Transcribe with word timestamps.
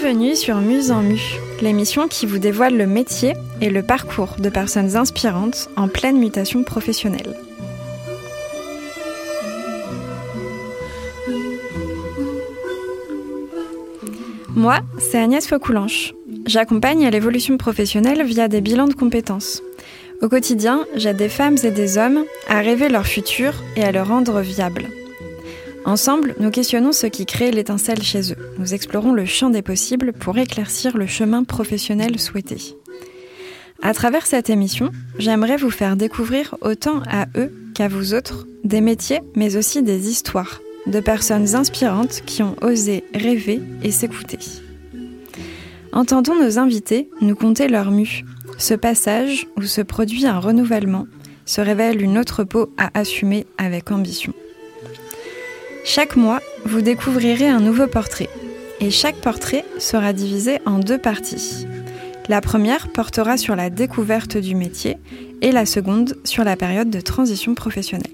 Bienvenue 0.00 0.36
sur 0.36 0.58
Muse 0.58 0.92
en 0.92 1.02
Mu, 1.02 1.20
l'émission 1.60 2.06
qui 2.06 2.24
vous 2.24 2.38
dévoile 2.38 2.76
le 2.76 2.86
métier 2.86 3.34
et 3.60 3.68
le 3.68 3.82
parcours 3.82 4.36
de 4.38 4.48
personnes 4.48 4.94
inspirantes 4.94 5.68
en 5.76 5.88
pleine 5.88 6.20
mutation 6.20 6.62
professionnelle. 6.62 7.34
Moi, 14.54 14.78
c'est 15.00 15.18
Agnès 15.18 15.44
Faucoulanche. 15.44 16.14
J'accompagne 16.46 17.04
à 17.04 17.10
l'évolution 17.10 17.56
professionnelle 17.56 18.24
via 18.24 18.46
des 18.46 18.60
bilans 18.60 18.86
de 18.86 18.94
compétences. 18.94 19.64
Au 20.22 20.28
quotidien, 20.28 20.86
j'aide 20.94 21.16
des 21.16 21.28
femmes 21.28 21.56
et 21.64 21.72
des 21.72 21.98
hommes 21.98 22.24
à 22.48 22.60
rêver 22.60 22.88
leur 22.88 23.06
futur 23.06 23.52
et 23.74 23.82
à 23.82 23.90
le 23.90 24.02
rendre 24.02 24.40
viable. 24.42 24.86
Ensemble, 25.84 26.34
nous 26.38 26.50
questionnons 26.50 26.92
ce 26.92 27.06
qui 27.06 27.24
crée 27.24 27.50
l'étincelle 27.50 28.02
chez 28.02 28.32
eux. 28.32 28.54
Nous 28.58 28.74
explorons 28.74 29.12
le 29.12 29.24
champ 29.24 29.50
des 29.50 29.62
possibles 29.62 30.12
pour 30.12 30.36
éclaircir 30.36 30.96
le 30.96 31.06
chemin 31.06 31.44
professionnel 31.44 32.18
souhaité. 32.18 32.76
À 33.80 33.94
travers 33.94 34.26
cette 34.26 34.50
émission, 34.50 34.90
j'aimerais 35.18 35.56
vous 35.56 35.70
faire 35.70 35.96
découvrir 35.96 36.56
autant 36.60 37.00
à 37.08 37.26
eux 37.36 37.52
qu'à 37.74 37.88
vous 37.88 38.12
autres 38.12 38.46
des 38.64 38.80
métiers, 38.80 39.20
mais 39.36 39.56
aussi 39.56 39.82
des 39.82 40.10
histoires 40.10 40.60
de 40.86 41.00
personnes 41.00 41.54
inspirantes 41.54 42.22
qui 42.26 42.42
ont 42.42 42.56
osé 42.60 43.04
rêver 43.14 43.60
et 43.82 43.90
s'écouter. 43.90 44.38
Entendons 45.92 46.34
nos 46.34 46.58
invités 46.58 47.08
nous 47.20 47.36
conter 47.36 47.68
leur 47.68 47.90
mue, 47.90 48.24
ce 48.58 48.74
passage 48.74 49.46
où 49.56 49.62
se 49.62 49.80
produit 49.80 50.26
un 50.26 50.38
renouvellement, 50.38 51.06
se 51.46 51.60
révèle 51.60 52.02
une 52.02 52.18
autre 52.18 52.44
peau 52.44 52.72
à 52.76 52.90
assumer 52.98 53.46
avec 53.58 53.90
ambition. 53.90 54.34
Chaque 55.90 56.16
mois, 56.16 56.42
vous 56.66 56.82
découvrirez 56.82 57.48
un 57.48 57.60
nouveau 57.60 57.86
portrait, 57.86 58.28
et 58.78 58.90
chaque 58.90 59.16
portrait 59.16 59.64
sera 59.78 60.12
divisé 60.12 60.58
en 60.66 60.80
deux 60.80 60.98
parties. 60.98 61.66
La 62.28 62.42
première 62.42 62.88
portera 62.88 63.38
sur 63.38 63.56
la 63.56 63.70
découverte 63.70 64.36
du 64.36 64.54
métier 64.54 64.98
et 65.40 65.50
la 65.50 65.64
seconde 65.64 66.18
sur 66.24 66.44
la 66.44 66.56
période 66.56 66.90
de 66.90 67.00
transition 67.00 67.54
professionnelle. 67.54 68.12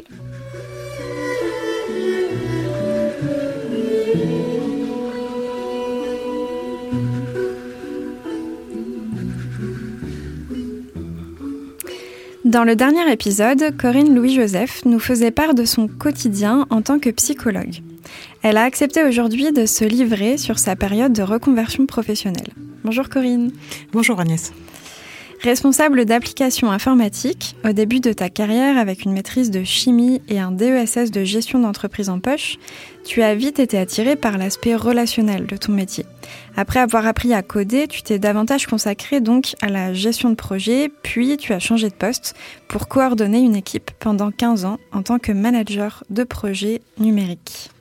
Dans 12.55 12.63
le 12.63 12.77
dernier 12.77 13.11
épisode, 13.11 13.77
Corinne 13.77 14.15
Louis-Joseph 14.15 14.85
nous 14.85 15.01
faisait 15.01 15.33
part 15.33 15.55
de 15.55 15.65
son 15.65 15.89
quotidien 15.89 16.69
en 16.71 16.83
tant 16.83 17.01
que 17.01 17.11
psychologue. 17.11 17.81
Elle 18.45 18.59
a 18.59 18.63
accepté 18.63 19.03
aujourd'hui 19.03 19.51
de 19.51 19.67
se 19.67 19.85
livrer 19.85 20.39
sur 20.39 20.61
sa 20.61 20.77
période 20.77 21.13
de 21.13 21.23
reconversion 21.25 21.85
professionnelle. 21.85 22.53
Bonjour 22.85 23.09
Corinne. 23.09 23.51
Bonjour 23.91 24.21
Agnès. 24.21 24.53
Responsable 25.45 26.07
d'application 26.07 26.71
informatique, 26.71 27.55
au 27.67 27.73
début 27.73 28.01
de 28.01 28.15
ta 28.15 28.31
carrière 28.31 28.79
avec 28.79 29.05
une 29.05 29.13
maîtrise 29.13 29.51
de 29.51 29.63
chimie 29.63 30.23
et 30.27 30.41
un 30.41 30.51
DESS 30.51 31.11
de 31.11 31.23
gestion 31.23 31.59
d'entreprise 31.59 32.09
en 32.09 32.19
poche, 32.19 32.57
tu 33.05 33.21
as 33.21 33.35
vite 33.35 33.59
été 33.59 33.77
attiré 33.77 34.17
par 34.17 34.39
l'aspect 34.39 34.75
relationnel 34.75 35.45
de 35.45 35.59
ton 35.59 35.73
métier. 35.73 36.07
Après 36.57 36.81
avoir 36.81 37.07
appris 37.07 37.35
à 37.35 37.43
coder, 37.43 37.89
tu 37.89 38.03
t'es 38.03 38.19
davantage 38.19 38.67
consacré 38.67 39.21
donc 39.21 39.55
à 39.61 39.69
la 39.69 39.93
gestion 39.93 40.31
de 40.31 40.35
projet, 40.35 40.91
puis 41.03 41.37
tu 41.37 41.53
as 41.53 41.59
changé 41.59 41.91
de 41.91 41.95
poste 41.95 42.35
pour 42.67 42.89
coordonner 42.89 43.41
une 43.41 43.55
équipe 43.55 43.91
pendant 44.01 44.31
15 44.31 44.65
ans 44.65 44.79
en 44.93 45.03
tant 45.03 45.19
que 45.19 45.33
manager 45.33 46.05
de 46.09 46.25
projet 46.25 46.81
numérique. 46.99 47.74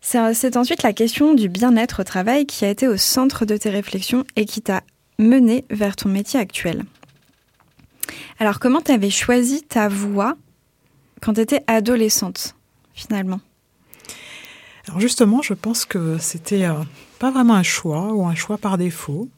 C'est 0.00 0.56
ensuite 0.56 0.82
la 0.82 0.92
question 0.92 1.34
du 1.34 1.48
bien-être 1.48 2.00
au 2.00 2.04
travail 2.04 2.46
qui 2.46 2.64
a 2.64 2.70
été 2.70 2.88
au 2.88 2.96
centre 2.96 3.44
de 3.44 3.56
tes 3.56 3.70
réflexions 3.70 4.24
et 4.34 4.46
qui 4.46 4.62
t'a 4.62 4.82
mené 5.18 5.64
vers 5.70 5.94
ton 5.94 6.08
métier 6.08 6.40
actuel. 6.40 6.84
Alors 8.38 8.58
comment 8.58 8.80
tu 8.80 8.92
avais 8.92 9.10
choisi 9.10 9.62
ta 9.62 9.88
voie 9.88 10.36
quand 11.20 11.34
tu 11.34 11.40
étais 11.40 11.62
adolescente, 11.66 12.56
finalement? 12.94 13.40
Alors 14.88 15.00
justement, 15.00 15.42
je 15.42 15.52
pense 15.52 15.84
que 15.84 16.16
c'était 16.18 16.64
euh, 16.64 16.72
pas 17.18 17.30
vraiment 17.30 17.54
un 17.54 17.62
choix 17.62 18.14
ou 18.14 18.26
un 18.26 18.34
choix 18.34 18.56
par 18.56 18.78
défaut 18.78 19.28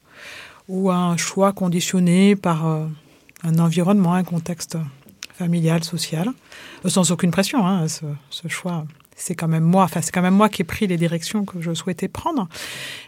ou 0.68 0.90
un 0.90 1.16
choix 1.16 1.52
conditionné 1.52 2.36
par 2.36 2.66
euh, 2.66 2.86
un 3.42 3.58
environnement, 3.58 4.14
un 4.14 4.22
contexte 4.22 4.78
familial, 5.34 5.82
social, 5.82 6.28
euh, 6.84 6.88
sans 6.88 7.10
aucune 7.10 7.32
pression. 7.32 7.66
Hein, 7.66 7.88
ce, 7.88 8.04
ce 8.30 8.46
choix 8.46 8.86
c'est 9.16 9.34
quand 9.34 9.48
même 9.48 9.64
moi, 9.64 9.84
enfin 9.84 10.00
c'est 10.02 10.12
quand 10.12 10.22
même 10.22 10.34
moi 10.34 10.48
qui 10.48 10.62
ai 10.62 10.64
pris 10.64 10.86
les 10.86 10.96
directions 10.96 11.44
que 11.44 11.60
je 11.60 11.74
souhaitais 11.74 12.08
prendre, 12.08 12.48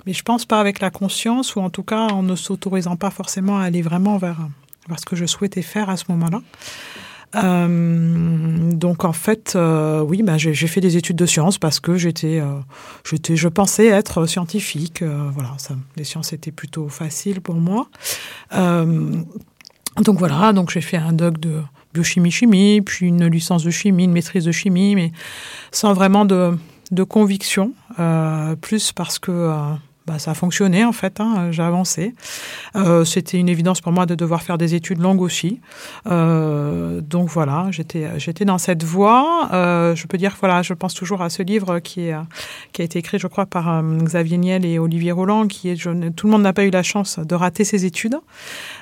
mais 0.06 0.12
je 0.12 0.22
pense 0.22 0.44
pas 0.44 0.60
avec 0.60 0.80
la 0.80 0.90
conscience 0.90 1.56
ou 1.56 1.60
en 1.60 1.70
tout 1.70 1.82
cas 1.82 2.08
en 2.08 2.22
ne 2.22 2.36
s'autorisant 2.36 2.96
pas 2.96 3.10
forcément 3.10 3.58
à 3.58 3.64
aller 3.64 3.82
vraiment 3.82 4.18
vers, 4.18 4.38
vers 4.88 4.98
ce 4.98 5.04
que 5.04 5.16
je 5.16 5.26
souhaitais 5.26 5.62
faire 5.62 5.90
à 5.90 5.96
ce 5.96 6.04
moment-là. 6.08 6.40
Euh, 7.36 8.72
donc 8.72 9.04
en 9.04 9.12
fait, 9.12 9.54
euh, 9.56 10.00
oui, 10.02 10.22
bah, 10.22 10.38
j'ai 10.38 10.54
fait 10.54 10.80
des 10.80 10.96
études 10.96 11.16
de 11.16 11.26
sciences 11.26 11.58
parce 11.58 11.80
que 11.80 11.96
j'étais, 11.96 12.40
euh, 12.40 12.58
j'étais, 13.08 13.36
je 13.36 13.48
pensais 13.48 13.86
être 13.86 14.26
scientifique. 14.26 15.02
Euh, 15.02 15.28
voilà, 15.32 15.52
ça, 15.58 15.74
les 15.96 16.04
sciences 16.04 16.32
étaient 16.32 16.52
plutôt 16.52 16.88
faciles 16.88 17.40
pour 17.40 17.56
moi. 17.56 17.88
Euh, 18.54 19.10
donc 20.02 20.18
voilà, 20.18 20.52
donc 20.52 20.70
j'ai 20.70 20.80
fait 20.80 20.96
un 20.96 21.12
doc 21.12 21.38
de 21.38 21.60
biochimie 21.94 22.32
chimie, 22.32 22.82
puis 22.82 23.06
une 23.06 23.26
licence 23.28 23.62
de 23.62 23.70
chimie, 23.70 24.04
une 24.04 24.12
maîtrise 24.12 24.44
de 24.44 24.52
chimie, 24.52 24.96
mais 24.96 25.12
sans 25.70 25.94
vraiment 25.94 26.24
de, 26.24 26.58
de 26.90 27.02
conviction, 27.04 27.72
euh, 27.98 28.56
plus 28.56 28.92
parce 28.92 29.18
que 29.18 29.30
euh, 29.30 29.74
bah, 30.06 30.18
ça 30.18 30.32
a 30.32 30.34
fonctionné 30.34 30.84
en 30.84 30.92
fait, 30.92 31.18
hein, 31.18 31.50
j'ai 31.50 31.62
avancé. 31.62 32.14
Euh, 32.76 33.06
C'était 33.06 33.38
une 33.38 33.48
évidence 33.48 33.80
pour 33.80 33.90
moi 33.90 34.04
de 34.04 34.14
devoir 34.14 34.42
faire 34.42 34.58
des 34.58 34.74
études 34.74 35.00
longues 35.00 35.22
aussi. 35.22 35.60
Euh, 36.06 37.00
donc 37.00 37.28
voilà, 37.28 37.68
j'étais 37.70 38.44
dans 38.44 38.58
cette 38.58 38.84
voie. 38.84 39.48
Euh, 39.54 39.94
je 39.94 40.06
peux 40.06 40.18
dire 40.18 40.36
voilà, 40.38 40.60
je 40.60 40.74
pense 40.74 40.92
toujours 40.92 41.22
à 41.22 41.30
ce 41.30 41.42
livre 41.42 41.78
qui 41.78 42.08
est 42.08 42.16
qui 42.72 42.82
a 42.82 42.84
été 42.84 42.98
écrit, 42.98 43.18
je 43.18 43.26
crois, 43.28 43.46
par 43.46 43.82
Xavier 43.82 44.36
Niel 44.36 44.66
et 44.66 44.78
Olivier 44.78 45.12
Roland, 45.12 45.46
qui 45.46 45.70
est 45.70 45.76
tout 45.76 46.26
le 46.26 46.30
monde 46.30 46.42
n'a 46.42 46.52
pas 46.52 46.64
eu 46.64 46.70
la 46.70 46.82
chance 46.82 47.18
de 47.18 47.34
rater 47.34 47.64
ses 47.64 47.86
études. 47.86 48.16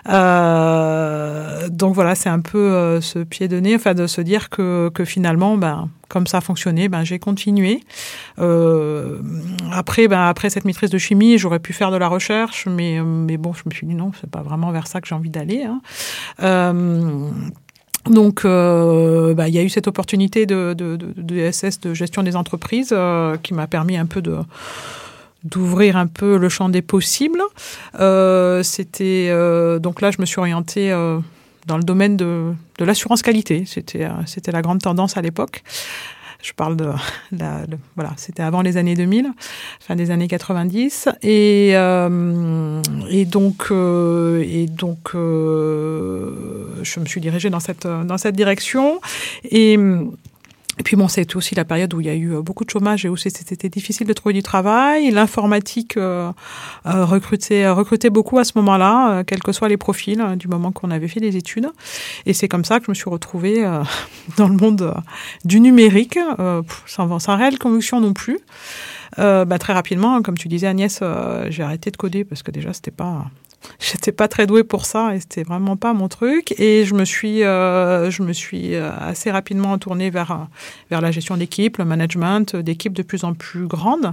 Donc 0.07 1.95
voilà, 1.95 2.17
c'est 2.17 2.31
un 2.31 2.41
peu 2.41 3.01
ce 3.01 3.21
pied 3.21 3.47
de 3.47 3.61
nez, 3.61 3.77
enfin 3.77 3.95
de 3.95 4.09
se 4.09 4.21
dire 4.21 4.49
que 4.51 4.91
que 4.93 5.05
finalement, 5.05 5.57
ben 5.57 5.89
comme 6.13 6.27
ça 6.27 6.39
a 6.39 6.41
fonctionné, 6.43 6.91
ben, 6.91 7.05
j'ai 7.05 7.19
continué. 7.19 7.81
Euh, 8.39 9.19
après, 9.73 10.09
ben, 10.09 10.21
après 10.21 10.51
cette 10.51 10.67
maîtrise 10.67 10.91
de 10.91 10.99
chimie, 10.99 11.39
j'aurais 11.39 11.59
pu 11.59 11.73
faire 11.73 11.91
de 11.91 11.97
la 11.97 12.07
recherche, 12.07 12.67
mais, 12.67 13.01
mais 13.03 13.39
bon, 13.39 13.55
je 13.55 13.63
me 13.65 13.71
suis 13.71 13.87
dit 13.87 13.95
non, 13.95 14.13
c'est 14.21 14.31
pas 14.31 14.43
vraiment 14.43 14.71
vers 14.73 14.87
ça 14.87 15.01
que 15.01 15.09
j'ai 15.09 15.15
envie 15.15 15.31
d'aller. 15.31 15.63
Hein. 15.63 15.81
Euh, 16.43 17.31
donc, 18.11 18.45
euh, 18.45 19.33
bah, 19.33 19.49
il 19.49 19.55
y 19.55 19.59
a 19.59 19.63
eu 19.63 19.71
cette 19.71 19.89
opportunité 19.89 20.45
de, 20.45 20.75
de, 20.75 21.51
SS 21.51 21.81
de 21.81 21.95
gestion 21.95 22.23
des 22.23 22.37
entreprises 22.37 22.95
qui 23.43 23.55
m'a 23.55 23.67
permis 23.67 23.97
un 23.97 24.07
peu 24.07 24.21
d'ouvrir 25.45 25.97
un 25.97 26.09
peu 26.09 26.37
le 26.37 26.51
champ 26.51 26.69
des 26.69 26.83
possibles. 26.83 27.41
C'était 27.95 29.31
donc 29.81 30.03
là, 30.03 30.11
je 30.11 30.21
me 30.21 30.27
suis 30.27 30.41
orientée 30.41 30.93
dans 31.67 31.77
le 31.77 31.85
domaine 31.85 32.17
de, 32.17 32.53
de 32.79 32.85
l'assurance 32.85 33.23
qualité. 33.23 33.65
C'était 33.67 34.09
c'était 34.27 34.53
la 34.53 34.63
grande 34.63 34.81
tendance 34.81 35.17
à 35.17 35.23
l'époque. 35.23 35.63
Je 36.43 36.53
parle 36.53 36.77
de, 36.77 36.91
la, 37.33 37.65
voilà, 37.95 38.13
c'était 38.17 38.43
avant 38.43 38.63
les 38.63 38.77
années 38.77 38.95
2000, 38.95 39.33
fin 39.81 39.95
des 39.95 40.11
années 40.11 40.29
90, 40.29 41.09
et 41.23 41.71
euh, 41.75 42.83
et 43.09 43.25
donc 43.25 43.69
euh, 43.71 44.45
et 44.47 44.67
donc 44.67 45.15
euh, 45.15 46.83
je 46.83 47.01
me 47.01 47.07
suis 47.07 47.21
dirigée 47.21 47.49
dans 47.49 47.61
cette 47.61 47.87
dans 47.87 48.19
cette 48.19 48.35
direction 48.35 49.01
et 49.45 49.79
et 50.79 50.83
puis 50.83 50.97
bon, 50.97 51.07
c'était 51.07 51.37
aussi 51.37 51.55
la 51.55 51.65
période 51.65 51.93
où 51.93 52.01
il 52.01 52.07
y 52.07 52.11
a 52.11 52.15
eu 52.15 52.41
beaucoup 52.43 52.65
de 52.65 52.71
chômage 52.71 53.05
et 53.05 53.09
où 53.09 53.17
c'était 53.17 53.69
difficile 53.69 54.07
de 54.07 54.13
trouver 54.13 54.33
du 54.33 54.43
travail. 54.43 55.11
L'informatique 55.11 55.97
euh, 55.99 56.33
euh, 56.87 57.05
recrutait, 57.05 57.69
recrutait 57.69 58.09
beaucoup 58.09 58.39
à 58.39 58.45
ce 58.45 58.53
moment-là, 58.57 59.13
euh, 59.13 59.25
quels 59.25 59.43
que 59.43 59.53
soient 59.53 59.69
les 59.69 59.77
profils, 59.77 60.21
euh, 60.21 60.35
du 60.35 60.49
moment 60.49 60.73
qu'on 60.73 60.91
avait 60.91 61.09
fait 61.09 61.21
des 61.21 61.37
études. 61.37 61.69
Et 62.25 62.33
c'est 62.33 62.49
comme 62.49 62.65
ça 62.65 62.79
que 62.81 62.87
je 62.87 62.91
me 62.91 62.95
suis 62.95 63.11
retrouvée 63.11 63.65
euh, 63.65 63.83
dans 64.39 64.49
le 64.49 64.57
monde 64.57 64.95
du 65.45 65.61
numérique, 65.61 66.19
euh, 66.39 66.63
sans, 66.87 67.19
sans 67.19 67.37
réelle 67.37 67.59
conviction 67.59 68.01
non 68.01 68.15
plus. 68.15 68.39
Euh, 69.19 69.45
bah, 69.45 69.59
très 69.59 69.75
rapidement, 69.75 70.23
comme 70.23 70.39
tu 70.39 70.49
disais 70.49 70.67
Agnès, 70.67 71.01
euh, 71.03 71.47
j'ai 71.51 71.63
arrêté 71.63 71.91
de 71.91 71.97
coder 71.99 72.25
parce 72.25 72.43
que 72.43 72.51
déjà 72.51 72.73
c'était 72.73 72.91
pas 72.91 73.27
j'étais 73.79 74.13
pas 74.13 74.29
très 74.29 74.47
douée 74.47 74.65
pour 74.65 74.87
ça 74.87 75.15
et 75.15 75.21
c'était 75.21 75.43
vraiment 75.43 75.77
pas 75.77 75.93
mon 75.93 76.09
truc. 76.09 76.55
Et 76.59 76.85
je 76.85 76.95
me 76.95 77.05
suis 77.05 77.43
euh, 77.43 78.11
je 78.11 78.23
me 78.23 78.33
suis 78.33 78.75
assez 78.77 79.31
rapidement 79.31 79.77
tournée 79.79 80.11
vers 80.11 80.49
vers 80.91 81.01
la 81.01 81.11
gestion 81.11 81.37
d'équipe 81.37 81.79
le 81.79 81.85
management 81.85 82.57
d'équipes 82.57 82.93
de 82.93 83.03
plus 83.03 83.25
en 83.25 83.35
plus 83.35 83.67
grandes 83.67 84.13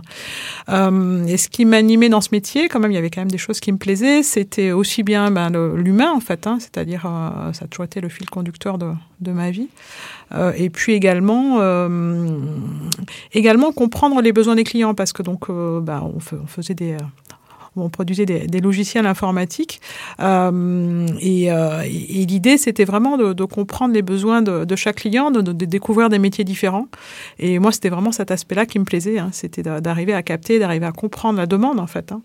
euh, 0.70 1.26
et 1.26 1.38
ce 1.38 1.50
qui 1.50 1.66
m'animait 1.66 2.10
dans 2.10 2.22
ce 2.22 2.30
métier 2.32 2.70
quand 2.70 2.80
même 2.80 2.92
il 2.92 2.96
y 2.96 2.98
avait 2.98 3.10
quand 3.10 3.22
même 3.22 3.32
des 3.32 3.38
choses 3.38 3.60
qui 3.60 3.72
me 3.72 3.78
plaisaient. 3.78 4.24
C'était 4.24 4.72
aussi 4.72 5.04
bien 5.04 5.32
ben, 5.32 5.50
l'humain 5.76 6.12
en 6.12 6.20
fait 6.20 6.48
hein, 6.48 6.58
c'est-à-dire 6.60 7.06
euh, 7.06 7.54
ça 7.54 7.66
a 7.66 7.68
toujours 7.68 7.86
été 7.86 8.02
le 8.02 8.10
fil 8.10 8.30
conducteur 8.30 8.78
de, 8.78 8.92
de 9.22 9.32
ma 9.32 9.52
vie. 9.52 9.70
Euh, 10.34 10.54
et 10.56 10.70
puis 10.70 10.94
également 10.94 11.58
euh, 11.60 12.38
également 13.34 13.72
comprendre 13.72 14.22
les 14.22 14.32
besoins 14.32 14.56
des 14.56 14.64
clients. 14.64 14.94
Parce 14.94 15.14
que 15.14 15.24
donc 15.24 15.50
on, 15.50 15.84
on, 15.88 16.20
faisait 16.48 16.76
des 16.76 16.98
on 17.76 17.90
produisait 17.90 18.26
des, 18.26 18.60
logiciels 18.60 19.06
informatiques. 19.06 19.82
Euh, 20.20 21.08
euh, 21.24 21.82
et, 21.82 22.26
l'idée, 22.26 22.58
c'était 22.58 22.86
vraiment 22.86 23.18
de, 23.18 23.46
comprendre 23.46 23.94
les 23.94 24.02
besoins 24.02 24.42
de, 24.42 24.76
chaque 24.76 24.98
client, 24.98 25.32
de, 25.32 25.52
découvrir 25.52 26.10
des 26.10 26.20
métiers 26.20 26.44
différents. 26.44 26.88
Et 27.38 27.60
moi, 27.60 27.72
c'était 27.72 27.90
vraiment 27.90 28.12
cet 28.12 28.32
aspect-là 28.32 28.66
qui 28.66 28.80
me 28.80 28.86
plaisait. 28.86 29.20
Hein. 29.20 29.30
C'était 29.32 29.64
d'arriver 29.64 30.14
à 30.14 30.24
capter, 30.24 30.60
d'arriver 30.60 30.86
à 30.86 30.92
comprendre 30.92 31.38
la 31.38 31.46
demande, 31.46 31.80
en 31.80 31.88
fait, 31.88 32.12
hein, 32.12 32.22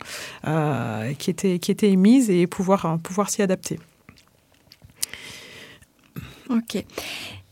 euh, 0.46 1.12
qui, 1.18 1.30
était, 1.30 1.58
qui 1.58 1.70
était 1.70 1.90
émise 1.90 2.30
et 2.30 2.46
pouvoir, 2.46 2.98
pouvoir 3.02 3.30
s'y 3.30 3.42
adapter. 3.42 3.78
Ok. 6.50 6.84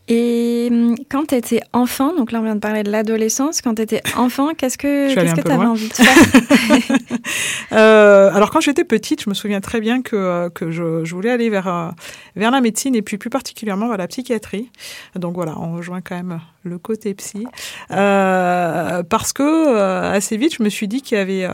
Et 0.09 0.67
hum, 0.69 0.95
quand 1.09 1.27
tu 1.27 1.35
étais 1.35 1.61
enfant, 1.71 2.13
donc 2.13 2.31
là 2.33 2.41
on 2.41 2.43
vient 2.43 2.55
de 2.55 2.59
parler 2.59 2.83
de 2.83 2.91
l'adolescence, 2.91 3.61
quand 3.61 3.75
tu 3.75 3.83
étais 3.83 4.01
enfant, 4.17 4.49
qu'est-ce 4.53 4.77
que 4.77 5.13
tu 5.13 5.19
avais 5.19 5.65
envie 5.65 5.87
de 5.87 5.93
faire 5.93 6.97
euh, 7.71 8.29
Alors 8.33 8.51
quand 8.51 8.59
j'étais 8.59 8.83
petite, 8.83 9.23
je 9.23 9.29
me 9.29 9.33
souviens 9.33 9.61
très 9.61 9.79
bien 9.79 10.01
que, 10.01 10.15
euh, 10.15 10.49
que 10.49 10.71
je, 10.71 11.05
je 11.05 11.15
voulais 11.15 11.31
aller 11.31 11.49
vers, 11.49 11.67
euh, 11.67 11.89
vers 12.35 12.51
la 12.51 12.59
médecine 12.59 12.95
et 12.95 13.01
puis 13.01 13.17
plus 13.17 13.29
particulièrement 13.29 13.87
vers 13.87 13.97
la 13.97 14.07
psychiatrie. 14.07 14.69
Donc 15.15 15.35
voilà, 15.35 15.57
on 15.57 15.73
rejoint 15.73 16.01
quand 16.01 16.15
même 16.15 16.39
le 16.63 16.79
côté 16.79 17.13
psy. 17.13 17.45
Euh, 17.91 19.03
parce 19.03 19.33
que 19.33 19.43
euh, 19.43 20.11
assez 20.11 20.37
vite, 20.37 20.55
je 20.55 20.63
me 20.63 20.69
suis 20.69 20.87
dit 20.87 21.01
qu'il 21.01 21.17
y 21.17 21.21
avait, 21.21 21.45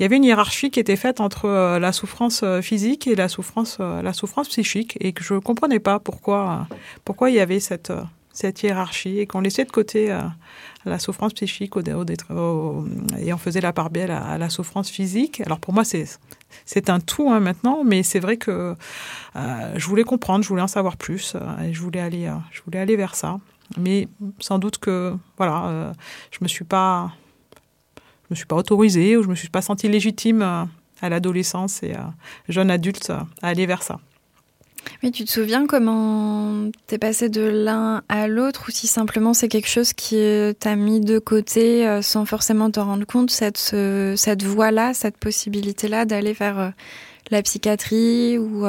avait 0.00 0.16
une 0.16 0.24
hiérarchie 0.24 0.70
qui 0.70 0.80
était 0.80 0.96
faite 0.96 1.20
entre 1.20 1.78
la 1.78 1.92
souffrance 1.92 2.44
physique 2.62 3.06
et 3.06 3.14
la 3.14 3.28
souffrance, 3.28 3.78
la 3.78 4.12
souffrance 4.12 4.48
psychique 4.48 4.96
et 5.00 5.12
que 5.12 5.22
je 5.22 5.34
ne 5.34 5.40
comprenais 5.40 5.80
pas 5.80 6.00
pourquoi, 6.00 6.66
il 7.28 7.34
y 7.34 7.40
avait 7.40 7.60
cette 7.60 7.90
euh, 7.90 8.52
hiérarchie 8.62 9.18
et 9.18 9.26
qu'on 9.26 9.40
laissait 9.40 9.64
de 9.64 9.70
côté 9.70 10.12
euh, 10.12 10.20
la 10.84 10.98
souffrance 10.98 11.32
psychique 11.32 11.76
au, 11.76 11.80
au, 11.80 12.84
et 13.18 13.32
on 13.32 13.38
faisait 13.38 13.60
la 13.60 13.72
part 13.72 13.90
belle 13.90 14.10
à, 14.10 14.38
la 14.38 14.50
souffrance 14.50 14.90
physique. 14.90 15.40
Alors 15.40 15.58
pour 15.58 15.74
moi, 15.74 15.84
c'est 15.84 16.90
un 16.90 17.00
tout 17.00 17.30
hein, 17.30 17.40
maintenant, 17.40 17.82
mais 17.84 18.02
c'est 18.02 18.20
vrai 18.20 18.36
que 18.36 18.74
euh, 19.36 19.72
je 19.76 19.86
voulais 19.86 20.04
comprendre, 20.04 20.44
je 20.44 20.48
voulais 20.48 20.62
en 20.62 20.68
savoir 20.68 20.96
plus 20.96 21.36
et 21.64 21.72
je 21.72 21.80
voulais 21.80 22.00
aller 22.00 22.96
vers 22.96 23.14
ça. 23.14 23.40
Mais 23.76 24.08
sans 24.38 24.58
doute 24.58 24.78
que 24.78 25.14
voilà, 25.36 25.92
je 26.30 26.38
me 26.40 26.48
suis 26.48 26.64
pas, 26.64 27.12
je 27.96 28.26
me 28.30 28.36
suis 28.36 28.46
pas 28.46 28.56
autorisée 28.56 29.16
ou 29.16 29.22
je 29.22 29.28
me 29.28 29.34
suis 29.34 29.48
pas 29.48 29.62
sentie 29.62 29.88
légitime 29.88 30.42
à 30.42 31.08
l'adolescence 31.08 31.82
et 31.82 31.94
à 31.94 32.14
jeune 32.48 32.70
adulte 32.70 33.10
à 33.10 33.26
aller 33.42 33.66
vers 33.66 33.82
ça. 33.82 33.98
Mais 35.02 35.10
tu 35.10 35.24
te 35.24 35.30
souviens 35.30 35.66
comment 35.66 36.70
t'es 36.86 36.98
passé 36.98 37.28
de 37.28 37.42
l'un 37.42 38.02
à 38.08 38.28
l'autre 38.28 38.66
ou 38.68 38.70
si 38.70 38.86
simplement 38.86 39.34
c'est 39.34 39.48
quelque 39.48 39.68
chose 39.68 39.92
qui 39.92 40.16
t'a 40.58 40.76
mis 40.76 41.00
de 41.00 41.18
côté 41.18 41.86
euh, 41.86 42.02
sans 42.02 42.24
forcément 42.24 42.70
te 42.70 42.80
rendre 42.80 43.06
compte, 43.06 43.30
cette, 43.30 43.58
cette 43.58 44.42
voie-là, 44.42 44.94
cette 44.94 45.16
possibilité-là 45.18 46.04
d'aller 46.04 46.32
vers 46.32 46.58
euh, 46.58 46.70
la 47.30 47.42
psychiatrie 47.42 48.38
ou... 48.38 48.64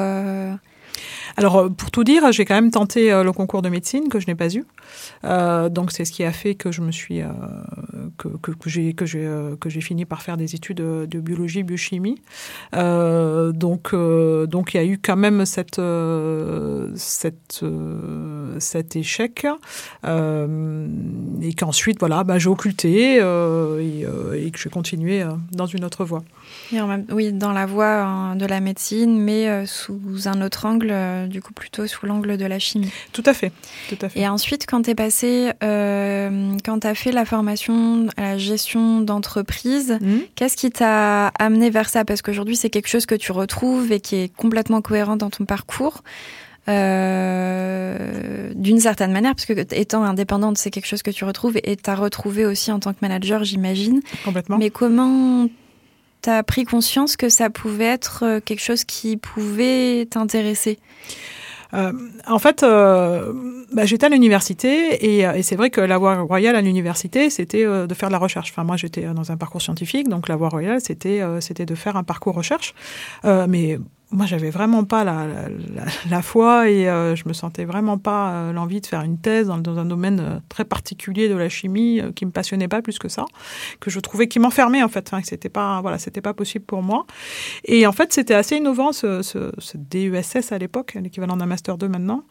Euh, 0.98 1.32
alors, 1.38 1.70
pour 1.72 1.92
tout 1.92 2.04
dire, 2.04 2.32
j'ai 2.32 2.46
quand 2.46 2.56
même 2.56 2.72
tenté 2.72 3.10
le 3.12 3.32
concours 3.32 3.62
de 3.62 3.70
médecine 3.70 4.10
que 4.10 4.20
je 4.20 4.28
n'ai 4.28 4.36
pas 4.36 4.54
eu. 4.54 4.66
Euh, 5.24 5.70
donc 5.70 5.92
c'est 5.92 6.06
ce 6.06 6.12
qui 6.12 6.24
a 6.24 6.32
fait 6.32 6.56
que 6.56 6.72
je 6.72 6.82
me 6.82 6.92
suis 6.92 7.22
euh, 7.22 7.28
que, 8.18 8.28
que, 8.28 8.70
j'ai 8.70 8.94
que 8.94 9.06
j'ai 9.06 9.26
euh, 9.26 9.56
que 9.56 9.70
j'ai 9.70 9.82
fini 9.82 10.06
par 10.06 10.22
faire 10.22 10.38
des 10.38 10.56
études 10.56 10.78
de, 10.78 11.20
biologie 11.20 11.64
biochimie. 11.64 12.22
donc 12.74 13.94
donc 13.94 14.74
il 14.74 14.78
y 14.78 14.80
a 14.80 14.86
eu 14.86 15.00
quand 15.02 15.16
même 15.16 15.46
cette 15.46 15.82
cette 16.96 17.66
cet 18.60 18.96
échec 18.96 19.48
et 20.06 21.54
qu'ensuite 21.54 22.00
voilà 22.00 22.24
bah, 22.24 22.38
j'ai 22.40 22.50
occulté 22.50 23.16
et, 23.16 24.06
et, 24.36 24.52
que 24.52 24.60
j'ai 24.60 24.70
continué 24.70 25.26
dans 25.52 25.66
une 25.66 25.84
autre 25.84 26.06
voie. 26.06 26.24
Oui, 27.12 27.32
dans 27.34 27.54
la 27.54 27.66
voie 27.66 28.02
hein, 28.02 28.36
de 28.36 28.46
la 28.46 28.60
médecine, 28.60 29.20
mais 29.20 29.66
sous 29.66 30.00
un 30.26 30.42
autre 30.42 30.66
angle, 30.66 30.94
du 31.28 31.42
coup 31.42 31.54
plutôt 31.54 31.88
sous 31.88 32.06
l'angle 32.06 32.38
de 32.38 32.46
la 32.46 32.60
chimie. 32.60 32.92
Tout 33.14 33.24
à 33.26 33.34
fait, 33.34 33.52
tout 33.90 33.98
à 34.02 34.10
fait. 34.10 34.20
Et 34.20 34.28
ensuite, 34.28 34.66
quand 34.68 34.84
tu 34.84 34.92
es 34.92 34.96
passé, 34.96 35.52
euh, 35.64 36.52
quand 36.64 36.80
tu 36.80 36.88
as 36.88 36.96
fait 36.96 37.12
la 37.12 37.26
formation 37.26 38.08
à 38.18 38.22
la 38.22 38.38
gestion 38.38 39.02
d'entreprise, 39.02 39.98
mhm. 40.02 40.22
qu'est-ce 40.36 40.58
qui 40.58 40.72
t'a 40.72 41.28
amené 41.40 41.70
vers 41.70 41.90
ça? 41.90 42.06
Parce 42.06 42.22
qu'aujourd'hui, 42.22 42.56
c'est 42.56 42.70
quelque 42.70 42.88
chose 42.88 43.06
que 43.06 43.16
tu 43.16 43.32
retrouves 43.32 43.92
et 43.92 44.00
qui 44.00 44.16
est 44.16 44.36
complètement 44.36 44.82
cohérent 44.82 45.18
dans 45.18 45.30
ton 45.30 45.46
parcours. 45.46 46.04
Euh, 46.70 48.52
d'une 48.56 48.80
certaine 48.80 49.14
manière, 49.14 49.34
parce 49.34 49.46
que 49.46 49.54
étant 49.74 50.04
indépendante, 50.04 50.58
c'est 50.58 50.70
quelque 50.70 50.88
chose 50.88 51.02
que 51.02 51.12
tu 51.12 51.24
retrouves 51.24 51.58
et 51.64 51.78
tu 51.78 51.90
as 51.90 51.96
retrouvé 51.96 52.46
aussi 52.46 52.72
en 52.72 52.80
tant 52.80 52.92
que 52.92 53.00
manager, 53.02 53.46
j'imagine. 53.46 54.02
Complètement. 54.26 54.58
Mais 54.58 54.70
comment 54.70 55.48
tu 56.28 56.32
as 56.32 56.44
pris 56.44 56.66
conscience 56.66 57.16
que 57.18 57.30
ça 57.30 57.50
pouvait 57.50 57.86
être 57.86 58.40
quelque 58.40 58.62
chose 58.62 58.84
qui 58.84 59.18
pouvait 59.18 60.08
t'intéresser? 60.10 60.78
Euh, 61.74 61.92
en 62.28 62.40
fait, 62.40 62.64
euh, 62.64 63.34
bah, 63.74 63.86
j'étais 63.86 64.06
à 64.06 64.10
l'université 64.10 65.20
et, 65.20 65.44
c'est 65.44 65.56
vrai 65.56 65.70
que 65.70 65.82
la 65.82 65.98
voie 65.98 66.16
royale 66.22 66.56
à 66.56 66.62
l'université, 66.62 67.30
c'était 67.30 67.66
euh, 67.66 67.88
de 67.88 67.94
faire 67.94 68.10
de 68.10 68.14
la 68.14 68.20
recherche. 68.20 68.52
Enfin, 68.52 68.64
moi, 68.64 68.78
j'étais 68.78 69.02
dans 69.02 69.32
un 69.32 69.38
parcours 69.38 69.62
scientifique, 69.62 70.08
donc 70.08 70.28
la 70.28 70.36
voie 70.36 70.50
royale, 70.50 70.82
c'était 70.82 71.22
c'était 71.40 71.66
de 71.66 71.76
faire 71.76 71.96
un 71.96 72.04
parcours 72.04 72.36
recherche. 72.36 72.74
mais 73.24 73.80
moi, 74.10 74.26
j'avais 74.26 74.52
vraiment 74.52 74.86
pas 74.86 75.04
la, 75.04 75.28
la, 75.28 75.84
la, 76.10 76.22
foi 76.22 76.70
et 76.70 76.88
euh, 76.88 77.14
je 77.18 77.28
me 77.28 77.34
sentais 77.34 77.66
vraiment 77.66 77.98
pas 77.98 78.30
euh, 78.30 78.54
l'envie 78.54 78.80
de 78.80 78.86
faire 78.86 79.02
une 79.02 79.18
thèse 79.18 79.48
dans, 79.48 79.58
dans, 79.58 79.78
un 79.78 79.84
domaine 79.84 80.20
euh, 80.22 80.40
très 80.48 80.64
particulier 80.64 81.28
de 81.28 81.36
la 81.36 81.50
chimie 81.50 82.02
qui 82.16 82.26
me 82.26 82.32
passionnait 82.32 82.70
pas 82.70 82.82
plus 82.82 83.00
que 83.00 83.10
ça, 83.10 83.26
que 83.82 83.90
je 83.90 84.00
trouvais 84.00 84.30
qui 84.30 84.40
m'enfermait 84.40 84.82
en 84.82 84.88
fait, 84.88 85.06
enfin, 85.10 85.22
que 85.22 85.28
c'était 85.28 85.50
pas 85.50 85.82
voilà, 85.82 85.98
c'était 85.98 86.22
pas 86.22 86.34
possible 86.34 86.64
pour 86.64 86.82
moi. 86.84 87.06
Et 87.66 87.86
en 87.86 87.92
fait, 87.92 88.14
c'était 88.14 88.34
assez 88.34 88.56
innovant 88.56 88.94
ce, 88.94 89.22
ce, 89.24 89.52
ce 89.58 89.76
DESS 89.76 90.54
à 90.54 90.58
l'époque, 90.58 90.94
l'équivalent 90.94 91.36
d'un 91.36 91.46
master 91.46 91.78
2 91.78 91.90
maintenant, 91.90 92.24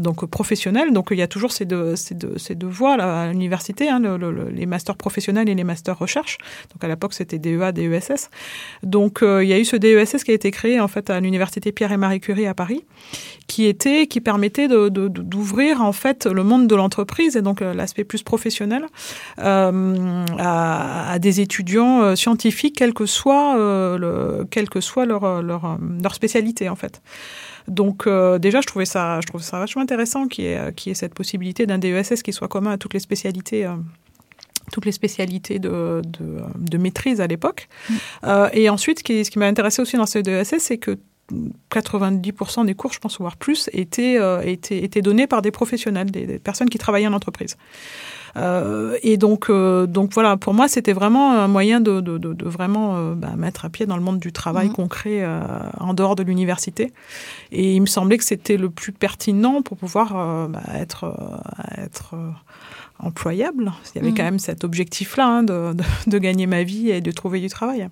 donc 0.00 0.26
professionnel. 0.26 0.92
Donc 0.92 1.08
il 1.12 1.18
y 1.18 1.22
a 1.22 1.28
toujours 1.28 1.52
ces 1.52 1.66
deux 1.66 1.94
ces 1.94 2.16
deux, 2.16 2.36
ces 2.36 2.56
deux 2.56 2.66
voies 2.66 2.96
là, 2.96 3.22
à 3.22 3.28
l'université, 3.28 3.88
hein, 3.88 4.00
le, 4.00 4.48
les 4.48 4.66
masters 4.66 4.96
professionnels 4.96 5.48
et 5.48 5.54
les 5.54 5.64
masters 5.64 5.96
recherche. 5.96 6.38
Donc 6.72 6.82
à 6.82 6.88
l'époque, 6.88 7.14
c'était 7.14 7.38
DEA, 7.38 7.70
DESS. 7.70 8.28
Donc 8.82 9.20
il 9.22 9.46
y 9.46 9.52
a 9.52 9.58
eu 9.58 9.64
ce 9.64 9.76
DESS 9.76 10.24
qui 10.24 10.32
a 10.32 10.34
été 10.34 10.50
créé 10.50 10.80
en 10.80 10.88
fait 10.88 11.11
à 11.12 11.20
l'université 11.20 11.72
Pierre 11.72 11.92
et 11.92 11.96
Marie 11.96 12.20
Curie 12.20 12.46
à 12.46 12.54
Paris, 12.54 12.84
qui 13.46 13.66
était, 13.66 14.06
qui 14.06 14.20
permettait 14.20 14.68
d'ouvrir 14.68 15.82
en 15.82 15.92
fait 15.92 16.26
le 16.26 16.44
monde 16.44 16.66
de 16.66 16.74
l'entreprise 16.74 17.36
et 17.36 17.42
donc 17.42 17.62
euh, 17.62 17.74
l'aspect 17.74 18.04
plus 18.04 18.22
professionnel 18.22 18.86
euh, 19.38 20.24
à, 20.38 21.18
des 21.18 21.40
étudiants 21.40 22.02
euh, 22.02 22.16
scientifiques, 22.16 22.76
quelle 22.76 22.94
que 22.94 23.06
soit 23.06 23.56
le, 23.56 24.46
quelle 24.50 24.68
que 24.68 24.80
soit 24.80 25.06
leur, 25.06 25.42
leur, 25.42 25.78
leur 26.02 26.14
spécialité 26.14 26.68
en 26.68 26.76
fait. 26.76 27.02
Donc 27.68 28.08
déjà, 28.40 28.60
je 28.60 28.66
trouvais 28.66 28.84
ça, 28.84 29.20
je 29.20 29.26
trouve 29.26 29.42
ça 29.42 29.58
vachement 29.58 29.82
intéressant 29.82 30.26
qu'il 30.26 30.44
y, 30.44 30.48
ait, 30.48 30.72
qui 30.74 30.94
cette 30.94 31.14
possibilité 31.14 31.64
d'un 31.64 31.78
DESS 31.78 32.22
qui 32.22 32.32
soit 32.32 32.48
commun 32.48 32.72
à 32.72 32.78
toutes 32.78 32.94
les 32.94 33.00
spécialités 33.00 33.68
toutes 34.72 34.86
les 34.86 34.92
spécialités 34.92 35.60
de, 35.60 36.02
de, 36.04 36.42
de 36.58 36.78
maîtrise 36.78 37.20
à 37.20 37.28
l'époque. 37.28 37.68
Mm. 37.88 37.94
Euh, 38.24 38.48
et 38.52 38.68
ensuite, 38.68 38.98
ce 38.98 39.04
qui, 39.04 39.24
ce 39.24 39.30
qui 39.30 39.38
m'a 39.38 39.46
intéressé 39.46 39.80
aussi 39.80 39.96
dans 39.96 40.06
ce 40.06 40.18
DESS, 40.18 40.56
c'est 40.58 40.78
que 40.78 40.98
90% 41.70 42.66
des 42.66 42.74
cours, 42.74 42.92
je 42.92 42.98
pense, 42.98 43.18
voire 43.18 43.36
plus, 43.36 43.70
étaient, 43.72 44.18
euh, 44.18 44.40
étaient, 44.42 44.82
étaient 44.82 45.02
donnés 45.02 45.26
par 45.26 45.42
des 45.42 45.50
professionnels, 45.50 46.10
des, 46.10 46.38
personnes 46.38 46.68
qui 46.68 46.78
travaillaient 46.78 47.06
en 47.06 47.12
entreprise. 47.12 47.56
Euh, 48.36 48.96
et 49.02 49.16
donc, 49.16 49.50
euh, 49.50 49.86
donc 49.86 50.12
voilà, 50.12 50.36
pour 50.36 50.54
moi, 50.54 50.68
c'était 50.68 50.92
vraiment 50.92 51.32
un 51.32 51.48
moyen 51.48 51.80
de, 51.80 52.00
de, 52.00 52.18
de, 52.18 52.32
de 52.32 52.44
vraiment 52.44 53.12
bah, 53.12 53.34
mettre 53.36 53.64
un 53.64 53.70
pied 53.70 53.86
dans 53.86 53.96
le 53.96 54.02
monde 54.02 54.18
du 54.18 54.32
travail 54.32 54.68
mmh. 54.68 54.72
concret 54.72 55.26
en 55.78 55.94
dehors 55.94 56.16
de 56.16 56.22
l'université. 56.22 56.92
Et 57.50 57.74
il 57.74 57.80
me 57.80 57.86
semblait 57.86 58.18
que 58.18 58.24
c'était 58.24 58.56
le 58.56 58.70
plus 58.70 58.92
pertinent 58.92 59.62
pour 59.62 59.76
pouvoir 59.76 60.48
bah, 60.48 60.62
être, 60.74 61.14
être 61.78 62.14
employable. 63.02 63.72
Il 63.94 63.98
y 63.98 64.00
avait 64.00 64.10
mmh. 64.10 64.14
quand 64.14 64.22
même 64.22 64.38
cet 64.38 64.64
objectif-là 64.64 65.26
hein, 65.26 65.42
de, 65.42 65.74
de, 65.74 65.84
de 66.06 66.18
gagner 66.18 66.46
ma 66.46 66.62
vie 66.62 66.90
et 66.90 67.00
de 67.00 67.10
trouver 67.10 67.40
du 67.40 67.48
travail. 67.48 67.88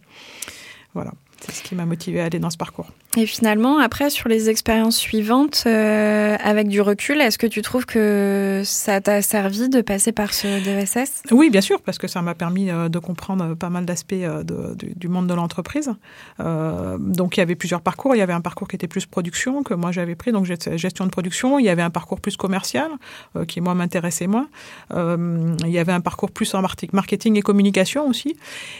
Voilà. 0.94 1.12
C'est 1.40 1.52
ce 1.52 1.62
qui 1.62 1.74
m'a 1.74 1.86
motivé 1.86 2.20
à 2.20 2.26
aller 2.26 2.38
dans 2.38 2.50
ce 2.50 2.58
parcours. 2.58 2.90
Et 3.16 3.26
finalement, 3.26 3.78
après, 3.78 4.08
sur 4.08 4.28
les 4.28 4.50
expériences 4.50 4.96
suivantes, 4.96 5.64
euh, 5.66 6.36
avec 6.40 6.68
du 6.68 6.80
recul, 6.80 7.20
est-ce 7.20 7.38
que 7.38 7.46
tu 7.46 7.60
trouves 7.60 7.84
que 7.84 8.62
ça 8.64 9.00
t'a 9.00 9.20
servi 9.20 9.68
de 9.68 9.80
passer 9.80 10.12
par 10.12 10.32
ce 10.32 10.46
DSS 10.62 11.22
Oui, 11.32 11.50
bien 11.50 11.60
sûr, 11.60 11.80
parce 11.82 11.98
que 11.98 12.06
ça 12.06 12.22
m'a 12.22 12.34
permis 12.34 12.70
euh, 12.70 12.88
de 12.88 12.98
comprendre 13.00 13.54
pas 13.54 13.68
mal 13.68 13.84
d'aspects 13.84 14.12
euh, 14.12 14.44
du 14.78 15.08
monde 15.08 15.26
de 15.26 15.34
l'entreprise. 15.34 15.90
Euh, 16.38 16.98
donc, 16.98 17.36
il 17.36 17.40
y 17.40 17.42
avait 17.42 17.56
plusieurs 17.56 17.80
parcours. 17.80 18.14
Il 18.14 18.18
y 18.18 18.22
avait 18.22 18.32
un 18.32 18.40
parcours 18.40 18.68
qui 18.68 18.76
était 18.76 18.88
plus 18.88 19.06
production, 19.06 19.62
que 19.62 19.74
moi 19.74 19.92
j'avais 19.92 20.14
pris, 20.14 20.32
donc 20.32 20.46
gestion 20.76 21.04
de 21.04 21.10
production. 21.10 21.58
Il 21.58 21.64
y 21.64 21.68
avait 21.68 21.82
un 21.82 21.90
parcours 21.90 22.20
plus 22.20 22.36
commercial, 22.36 22.90
euh, 23.36 23.44
qui 23.44 23.60
moi 23.60 23.74
m'intéressait 23.74 24.26
moins. 24.26 24.48
Euh, 24.92 25.54
il 25.64 25.70
y 25.70 25.78
avait 25.78 25.92
un 25.92 26.00
parcours 26.00 26.30
plus 26.30 26.54
en 26.54 26.62
marketing 26.92 27.36
et 27.36 27.42
communication 27.42 28.08
aussi. 28.08 28.36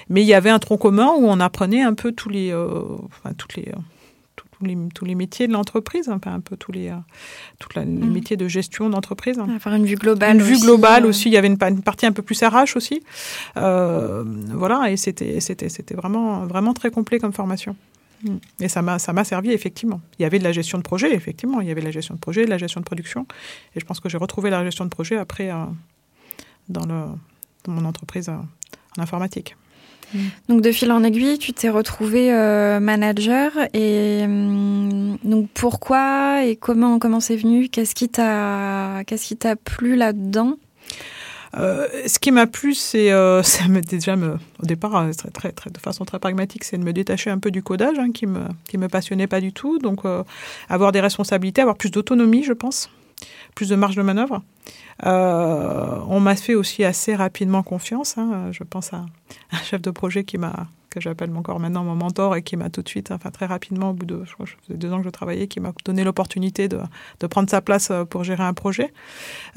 Mais 0.09 0.23
il 0.23 0.27
y 0.27 0.35
avait 0.35 0.51
un 0.51 0.59
tronc 0.59 0.79
commun 0.79 1.09
où 1.17 1.27
on 1.27 1.41
apprenait 1.41 1.83
un 1.83 1.95
peu 1.95 2.13
tous 2.13 2.29
les 2.29 2.53
euh, 2.53 2.83
enfin, 3.07 3.35
toutes 3.37 3.57
les, 3.57 3.73
tous 4.61 4.67
les, 4.67 4.77
tous 4.95 5.05
les 5.05 5.15
métiers 5.15 5.49
de 5.49 5.53
l'entreprise, 5.53 6.09
enfin 6.09 6.35
un 6.35 6.41
peu 6.41 6.57
tous 6.57 6.73
les, 6.73 6.93
les 7.77 7.85
mm. 7.85 8.13
métiers 8.13 8.37
de 8.37 8.49
gestion 8.49 8.91
d'entreprise. 8.91 9.39
Avoir 9.39 9.75
une 9.75 9.87
vue 9.87 9.97
globale. 9.97 10.37
Une 10.37 10.43
vue 10.43 10.59
globale 10.59 11.07
aussi. 11.07 11.29
Il 11.29 11.33
y 11.33 11.37
avait 11.37 11.49
une, 11.49 11.59
une, 11.61 11.83
partie 11.83 12.07
un 12.07 12.13
peu 12.13 12.23
plus 12.23 12.43
RH 12.43 12.77
aussi. 12.77 13.03
voilà, 13.55 14.91
et 14.91 14.97
c'était, 14.97 15.95
vraiment, 15.95 16.47
vraiment 16.47 16.75
très 16.75 16.91
complet 16.91 17.19
comme 17.19 17.33
formation. 17.33 17.75
Mm. 18.23 18.37
Et 18.61 18.69
ça 18.69 18.83
m'a, 18.83 18.99
ça 18.99 19.13
m'a 19.13 19.25
servi 19.25 19.53
effectivement. 19.53 20.01
Il 20.19 20.23
y 20.23 20.25
avait 20.25 20.39
de 20.39 20.45
la 20.45 20.53
gestion 20.53 20.79
de 20.79 20.83
projet, 20.83 21.15
effectivement. 21.15 21.61
Il 21.61 21.69
y 21.69 21.71
avait 21.71 21.81
de 21.81 21.87
la 21.87 21.93
gestion 21.93 22.15
de 22.15 22.21
projet, 22.21 22.45
de 22.45 22.51
la 22.51 22.59
gestion 22.59 22.81
de 22.81 22.85
production. 22.85 23.27
Et 23.75 23.81
je 23.81 23.87
pense 23.87 24.01
que 24.01 24.09
j'ai 24.09 24.19
retrouvé 24.19 24.51
la 24.51 24.63
gestion 24.65 24.85
de 24.85 24.91
projet 24.91 25.17
après 25.17 25.51
dans, 26.69 26.87
le, 26.87 27.07
dans 27.65 27.73
mon 27.73 27.85
entreprise 27.85 28.29
en 28.29 28.47
informatique. 28.99 29.57
Mm. 30.15 30.19
Donc 30.49 30.61
de 30.63 30.73
fil 30.73 30.91
en 30.93 31.03
aiguille, 31.05 31.39
tu 31.39 31.53
t'es 31.53 31.69
retrouvé 31.69 32.33
euh, 32.33 32.81
manager 32.81 33.53
et 33.75 34.23
hum, 34.25 35.19
donc 35.25 35.49
pourquoi 35.55 36.45
et 36.45 36.57
comment 36.57 36.99
comment 36.99 37.21
c'est 37.21 37.37
venu? 37.37 37.69
Qu'est-ce 37.69 37.95
qui 37.95 38.09
t'a 38.09 39.03
qu'est-ce 39.07 39.27
qui 39.27 39.37
t'a 39.37 39.57
plu 39.57 39.97
là-dedans? 39.97 40.57
Euh, 41.57 41.89
ce 42.07 42.19
qui 42.19 42.31
m'a 42.31 42.47
plu, 42.47 42.75
c'est 42.75 43.11
euh, 43.11 43.43
déjà 43.89 44.17
me, 44.17 44.35
au 44.63 44.67
départ, 44.67 44.97
euh, 44.97 45.11
très, 45.13 45.31
très, 45.31 45.53
très, 45.53 45.71
de 45.71 45.79
façon 45.79 46.05
très 46.05 46.19
pragmatique, 46.19 46.65
c'est 46.65 46.79
de 46.79 46.85
me 46.85 46.93
détacher 46.93 47.31
un 47.31 47.39
peu 47.39 47.51
du 47.51 47.63
codage, 47.63 47.99
hein, 47.99 48.13
qui 48.13 48.27
me 48.27 48.41
qui 48.69 48.79
me 48.79 48.89
passionnait 48.89 49.27
pas 49.27 49.41
du 49.41 49.53
tout. 49.53 49.79
Donc, 49.79 50.03
avoir 50.69 50.93
des 50.93 51.01
responsabilités, 51.01 51.61
avoir 51.61 51.77
plus 51.77 51.91
d'autonomie, 51.91 52.45
je 52.45 52.53
pense, 52.53 52.91
plus 53.55 53.69
de 53.69 53.77
marge 53.77 53.97
de 53.97 54.03
manœuvre. 54.03 54.43
on 55.03 56.21
m'a 56.21 56.37
fait 56.37 56.55
aussi 56.55 56.85
assez 56.85 57.15
rapidement 57.15 57.63
confiance. 57.63 58.19
Hein. 58.19 58.51
Je 58.53 58.65
pense 58.65 58.93
à 58.93 59.07
un 59.53 59.59
chef 59.59 59.83
de 59.83 59.91
projet 59.91 60.25
qui 60.25 60.39
m'a 60.39 60.69
que 60.91 61.01
j'appelle 61.01 61.35
encore 61.35 61.61
maintenant 61.61 61.85
mon 61.85 61.95
mentor 61.95 62.37
et 62.37 62.43
qui 62.43 62.57
m'a 62.57 62.69
tout 62.69 62.83
de 62.83 62.89
suite, 62.89 63.11
enfin 63.13 63.31
très 63.31 63.47
rapidement, 63.47 63.91
au 63.91 63.93
bout 63.95 64.07
de, 64.07 64.25
deux 64.69 64.93
ans 64.93 64.99
que 64.99 65.05
je 65.05 65.11
travaillais, 65.11 65.47
qui 65.47 65.61
m'a 65.61 65.73
donné 65.85 66.05
l'opportunité 66.05 66.69
de, 66.69 66.81
prendre 67.29 67.49
sa 67.49 67.61
place 67.63 67.91
euh, 67.91 68.05
pour 68.05 68.25
gérer 68.25 68.43
un 68.43 68.53
projet. 68.53 68.93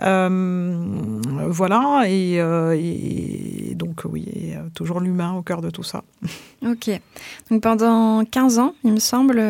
Euh, 0.02 1.20
voilà, 1.48 2.04
et, 2.08 2.40
euh, 2.40 2.78
et, 2.80 3.74
donc 3.76 4.04
oui, 4.06 4.54
toujours 4.76 5.00
l'humain 5.00 5.34
au 5.34 5.42
cœur 5.42 5.62
de 5.62 5.72
tout 5.72 5.84
ça. 5.84 6.04
Ok. 6.66 6.90
Donc 7.50 7.64
pendant 7.64 8.24
15 8.24 8.60
ans, 8.60 8.76
il 8.84 8.94
me 8.94 9.00
semble, 9.00 9.42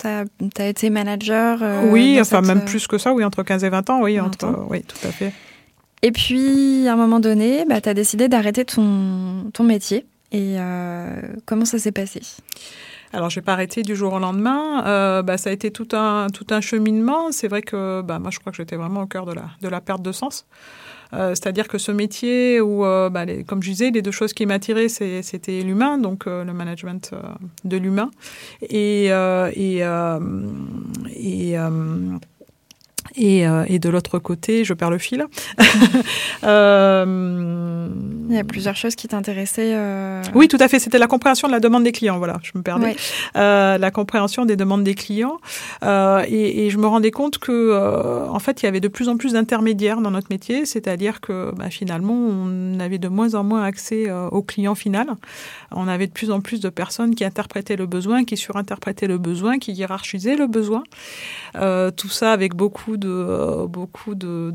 tu 0.00 0.06
as, 0.06 0.24
as, 0.58 0.66
été 0.66 0.90
manager. 0.90 1.60
oui, 1.90 2.18
enfin 2.20 2.40
même 2.40 2.64
plus 2.64 2.86
que 2.86 2.98
ça, 2.98 3.12
oui, 3.12 3.24
entre 3.24 3.42
15 3.42 3.64
et 3.64 3.68
20 3.68 3.90
ans, 3.90 4.02
oui, 4.02 4.18
entre, 4.20 4.66
oui 4.68 4.82
tout 4.82 5.06
à 5.06 5.10
fait. 5.12 5.32
Et 6.02 6.12
puis, 6.12 6.88
à 6.88 6.94
un 6.94 6.96
moment 6.96 7.20
donné, 7.20 7.64
bah, 7.68 7.80
tu 7.80 7.88
as 7.88 7.94
décidé 7.94 8.28
d'arrêter 8.28 8.64
ton, 8.64 9.50
ton 9.52 9.64
métier. 9.64 10.06
Et 10.32 10.56
euh, 10.58 11.20
comment 11.44 11.64
ça 11.64 11.78
s'est 11.78 11.92
passé? 11.92 12.20
Alors, 13.12 13.30
je 13.30 13.40
n'ai 13.40 13.44
pas 13.44 13.54
arrêté 13.54 13.82
du 13.82 13.96
jour 13.96 14.12
au 14.12 14.18
lendemain. 14.18 14.86
Euh, 14.86 15.22
bah, 15.22 15.36
ça 15.36 15.50
a 15.50 15.52
été 15.52 15.70
tout 15.70 15.88
un, 15.92 16.28
tout 16.28 16.46
un 16.50 16.60
cheminement. 16.60 17.32
C'est 17.32 17.48
vrai 17.48 17.62
que 17.62 18.02
bah, 18.02 18.18
moi, 18.18 18.30
je 18.30 18.38
crois 18.38 18.52
que 18.52 18.56
j'étais 18.56 18.76
vraiment 18.76 19.02
au 19.02 19.06
cœur 19.06 19.26
de 19.26 19.32
la, 19.32 19.46
de 19.60 19.68
la 19.68 19.80
perte 19.80 20.02
de 20.02 20.12
sens. 20.12 20.46
Euh, 21.12 21.30
c'est-à-dire 21.30 21.66
que 21.66 21.76
ce 21.76 21.90
métier 21.90 22.60
où, 22.60 22.82
bah, 22.82 23.24
comme 23.46 23.62
je 23.62 23.70
disais, 23.70 23.90
les 23.90 24.02
deux 24.02 24.12
choses 24.12 24.32
qui 24.32 24.46
m'attiraient, 24.46 24.88
c'était 24.88 25.62
l'humain, 25.62 25.98
donc 25.98 26.26
le 26.26 26.52
management 26.52 27.12
de 27.64 27.76
l'humain, 27.76 28.10
et, 28.62 29.06
et, 29.06 29.78
et 31.16 31.56
et, 33.20 33.46
euh, 33.46 33.64
et, 33.68 33.78
de 33.78 33.90
l'autre 33.90 34.18
côté, 34.18 34.64
je 34.64 34.72
perds 34.72 34.90
le 34.90 34.98
fil. 34.98 35.26
euh... 36.44 37.88
Il 38.30 38.34
y 38.34 38.38
a 38.38 38.44
plusieurs 38.44 38.76
choses 38.76 38.94
qui 38.94 39.08
t'intéressaient. 39.08 39.74
Euh... 39.74 40.22
Oui, 40.34 40.48
tout 40.48 40.56
à 40.58 40.68
fait. 40.68 40.78
C'était 40.78 40.98
la 40.98 41.06
compréhension 41.06 41.46
de 41.46 41.52
la 41.52 41.60
demande 41.60 41.84
des 41.84 41.92
clients. 41.92 42.16
Voilà, 42.16 42.38
je 42.42 42.52
me 42.54 42.62
perdais. 42.62 42.96
Euh, 43.36 43.76
la 43.76 43.90
compréhension 43.90 44.46
des 44.46 44.56
demandes 44.56 44.84
des 44.84 44.94
clients. 44.94 45.38
Euh, 45.82 46.24
et, 46.28 46.64
et, 46.64 46.70
je 46.70 46.78
me 46.78 46.86
rendais 46.86 47.10
compte 47.10 47.38
que, 47.38 47.52
euh, 47.52 48.26
en 48.28 48.38
fait, 48.38 48.62
il 48.62 48.66
y 48.66 48.68
avait 48.68 48.80
de 48.80 48.88
plus 48.88 49.08
en 49.08 49.18
plus 49.18 49.34
d'intermédiaires 49.34 50.00
dans 50.00 50.12
notre 50.12 50.28
métier. 50.30 50.64
C'est-à-dire 50.64 51.20
que, 51.20 51.52
bah, 51.54 51.68
finalement, 51.68 52.14
on 52.14 52.80
avait 52.80 52.98
de 52.98 53.08
moins 53.08 53.34
en 53.34 53.44
moins 53.44 53.64
accès 53.64 54.10
au 54.10 54.42
client 54.42 54.74
final. 54.74 55.08
On 55.72 55.88
avait 55.88 56.06
de 56.06 56.12
plus 56.12 56.30
en 56.30 56.40
plus 56.40 56.60
de 56.60 56.68
personnes 56.68 57.14
qui 57.14 57.24
interprétaient 57.24 57.76
le 57.76 57.86
besoin, 57.86 58.24
qui 58.24 58.36
surinterprétaient 58.36 59.06
le 59.06 59.18
besoin, 59.18 59.58
qui 59.58 59.72
hiérarchisaient 59.72 60.36
le 60.36 60.46
besoin. 60.46 60.82
tout 61.54 62.08
ça 62.08 62.32
avec 62.32 62.54
beaucoup 62.54 62.96
de 62.96 63.08
euh, 63.08 63.66
beaucoup 63.66 64.14
de, 64.14 64.50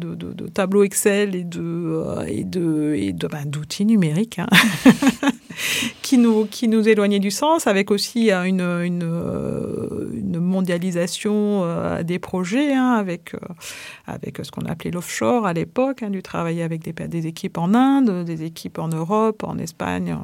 tableaux 0.54 0.84
Excel 0.84 1.36
et 1.36 1.44
de 1.44 1.62
euh, 1.62 2.24
et 2.28 2.44
de 2.44 3.28
ben, 3.28 3.46
d'outils 3.46 3.86
numériques 3.86 4.40
hein, 4.40 4.48
qui 6.02 6.18
nous 6.18 6.46
qui 6.46 6.68
nous 6.68 6.88
éloignaient 6.88 7.20
du 7.20 7.32
sens, 7.32 7.68
avec 7.68 7.92
aussi 7.92 8.32
euh, 8.32 8.44
une 8.44 8.62
une, 8.62 10.40
mondialisation 10.40 11.64
des 12.04 12.20
projets, 12.20 12.74
hein, 12.74 12.94
avec 12.94 13.36
avec 14.06 14.40
ce 14.44 14.52
qu'on 14.52 14.66
appelait 14.66 14.92
l'offshore 14.92 15.46
à 15.46 15.54
l'époque, 15.54 16.04
hein, 16.04 16.10
du 16.10 16.22
travail 16.22 16.62
avec 16.62 16.82
des 16.82 16.94
des 17.08 17.28
équipes 17.28 17.58
en 17.58 17.74
Inde, 17.74 18.26
des 18.26 18.44
équipes 18.44 18.80
en 18.80 18.88
Europe, 18.88 19.44
en 19.44 19.58
Espagne, 19.58 20.18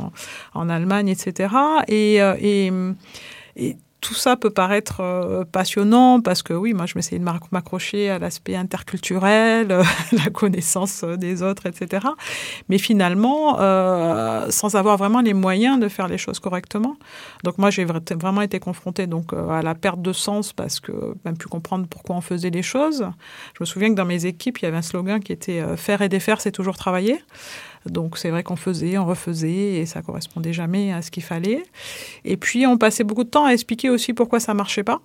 en 0.54 0.70
Allemagne, 0.70 0.81
etc. 1.08 1.54
Et, 1.88 2.18
et, 2.18 3.78
tout 4.02 4.16
ça 4.16 4.36
peut 4.36 4.50
paraître 4.50 5.00
euh, 5.00 5.46
passionnant 5.46 6.22
parce 6.22 6.42
que 6.42 6.54
oui, 6.54 6.74
moi 6.74 6.88
je 6.88 6.94
m'essayais 6.96 7.20
de 7.20 7.26
m'accrocher 7.52 8.10
à 8.10 8.18
l'aspect 8.18 8.56
interculturel, 8.56 9.72
euh, 9.72 9.84
la 10.12 10.32
connaissance 10.32 11.04
euh, 11.04 11.16
des 11.16 11.44
autres, 11.44 11.68
etc. 11.68 12.08
Mais 12.68 12.80
finalement, 12.80 13.60
euh, 13.62 14.50
sans 14.50 14.76
avoir 14.76 14.98
vraiment 14.98 15.22
les 15.22 15.36
moyens 15.36 15.80
de 15.80 15.88
faire 15.88 16.08
les 16.08 16.18
choses 16.18 16.40
correctement. 16.40 16.98
Donc 17.44 17.60
moi 17.60 17.70
j'ai 17.70 17.86
vraiment 17.86 18.42
été 18.42 18.60
confrontée 18.60 19.06
donc 19.06 19.34
à 19.34 19.62
la 19.62 19.76
perte 19.76 20.02
de 20.02 20.14
sens 20.14 20.52
parce 20.52 20.80
que 20.80 20.92
même 21.24 21.38
plus 21.38 21.48
comprendre 21.50 21.86
pourquoi 21.88 22.16
on 22.16 22.22
faisait 22.22 22.50
les 22.50 22.64
choses. 22.64 23.08
Je 23.56 23.62
me 23.62 23.66
souviens 23.66 23.90
que 23.90 23.96
dans 23.96 24.06
mes 24.06 24.26
équipes 24.26 24.60
il 24.60 24.66
y 24.66 24.68
avait 24.68 24.78
un 24.78 24.82
slogan 24.82 25.20
qui 25.20 25.32
était 25.32 25.64
faire 25.78 26.02
et 26.02 26.10
défaire, 26.10 26.42
c'est 26.42 26.52
toujours 26.52 26.76
travailler. 26.76 27.22
Donc 27.86 28.18
c'est 28.18 28.30
vrai 28.30 28.44
qu'on 28.44 28.56
faisait, 28.56 28.98
on 28.98 29.06
refaisait 29.06 29.76
et 29.78 29.86
ça 29.86 30.02
correspondait 30.02 30.54
jamais 30.54 30.94
à 30.94 31.02
ce 31.02 31.12
qu'il 31.12 31.24
fallait. 31.24 31.64
Et 32.26 32.38
puis 32.38 32.68
on 32.68 32.78
passait 32.78 33.04
beaucoup 33.04 33.24
de 33.24 33.30
temps 33.30 33.46
à 33.46 33.52
expliquer 33.52 33.90
aussi 33.90 34.14
pourquoi 34.14 34.40
ça 34.40 34.54
marchait 34.54 34.84
pas. 34.84 35.02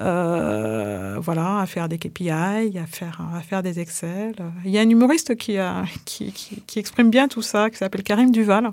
Euh, 0.00 1.18
voilà, 1.20 1.60
à 1.60 1.66
faire 1.66 1.88
des 1.88 1.98
KPI, 1.98 2.30
à 2.30 2.86
faire, 2.86 3.20
à 3.34 3.40
faire 3.40 3.62
des 3.62 3.80
Excel. 3.80 4.34
Il 4.64 4.70
y 4.70 4.78
a 4.78 4.80
un 4.80 4.88
humoriste 4.88 5.36
qui, 5.36 5.58
a, 5.58 5.84
qui, 6.04 6.32
qui, 6.32 6.62
qui 6.66 6.78
exprime 6.78 7.10
bien 7.10 7.28
tout 7.28 7.42
ça, 7.42 7.70
qui 7.70 7.76
s'appelle 7.76 8.02
Karim 8.02 8.30
Duval, 8.30 8.70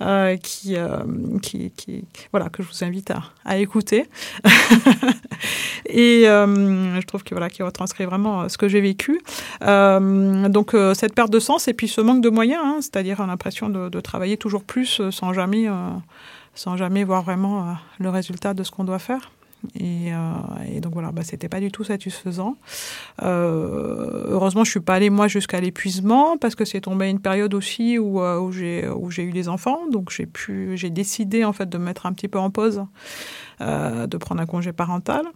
euh, 0.00 0.36
qui, 0.36 0.76
euh, 0.76 0.98
qui, 1.42 1.70
qui, 1.72 2.04
voilà, 2.30 2.48
que 2.48 2.62
je 2.62 2.68
vous 2.68 2.84
invite 2.84 3.10
à, 3.10 3.22
à 3.44 3.58
écouter. 3.58 4.06
et 5.86 6.28
euh, 6.28 7.00
je 7.00 7.06
trouve 7.06 7.24
que 7.24 7.34
voilà, 7.34 7.50
qui 7.50 7.62
retranscrit 7.62 8.04
vraiment 8.04 8.48
ce 8.48 8.58
que 8.58 8.68
j'ai 8.68 8.80
vécu. 8.80 9.20
Euh, 9.62 10.48
donc 10.48 10.74
cette 10.94 11.14
perte 11.14 11.30
de 11.30 11.40
sens 11.40 11.68
et 11.68 11.74
puis 11.74 11.88
ce 11.88 12.00
manque 12.00 12.22
de 12.22 12.30
moyens. 12.30 12.62
Hein, 12.64 12.77
c'est-à-dire 12.80 13.26
l'impression 13.26 13.68
de, 13.68 14.00
travailler 14.00 14.36
toujours 14.36 14.64
plus 14.64 15.00
euh, 15.00 15.10
sans 15.10 15.32
jamais, 15.32 15.68
euh, 15.68 15.90
sans 16.54 16.76
jamais 16.76 17.04
voir 17.04 17.22
vraiment 17.22 17.60
euh, 17.60 17.72
le 17.98 18.10
résultat 18.10 18.54
de 18.54 18.62
ce 18.62 18.70
qu'on 18.70 18.84
doit 18.84 18.98
faire. 18.98 19.30
Et, 19.74 20.12
donc 20.80 20.92
voilà, 20.92 21.10
bah, 21.10 21.22
c'était 21.24 21.48
pas 21.48 21.58
du 21.58 21.72
tout 21.72 21.82
satisfaisant. 21.82 22.54
heureusement, 23.20 24.62
je 24.62 24.70
suis 24.70 24.78
pas 24.78 24.94
allée 24.94 25.10
moi 25.10 25.26
jusqu'à 25.26 25.60
l'épuisement 25.60 26.36
parce 26.36 26.54
que 26.54 26.64
c'est 26.64 26.82
tombé 26.82 27.10
une 27.10 27.18
période 27.18 27.52
aussi 27.54 27.98
où, 27.98 28.20
où 28.20 28.52
j'ai 28.52 28.88
où 28.88 29.10
j'ai 29.10 29.24
eu 29.24 29.32
des 29.32 29.48
enfants, 29.48 29.80
donc 29.90 30.12
j'ai 30.12 30.26
pu 30.26 30.76
j'ai 30.76 30.90
décidé 30.90 31.44
en 31.44 31.52
fait 31.52 31.68
de 31.68 31.76
me 31.76 31.86
mettre 31.86 32.06
un 32.06 32.12
petit 32.12 32.28
peu 32.28 32.38
en 32.38 32.50
pause, 32.50 32.84
de 33.58 34.16
prendre 34.16 34.40
un 34.40 34.46
congé 34.46 34.72
parental 34.72 35.26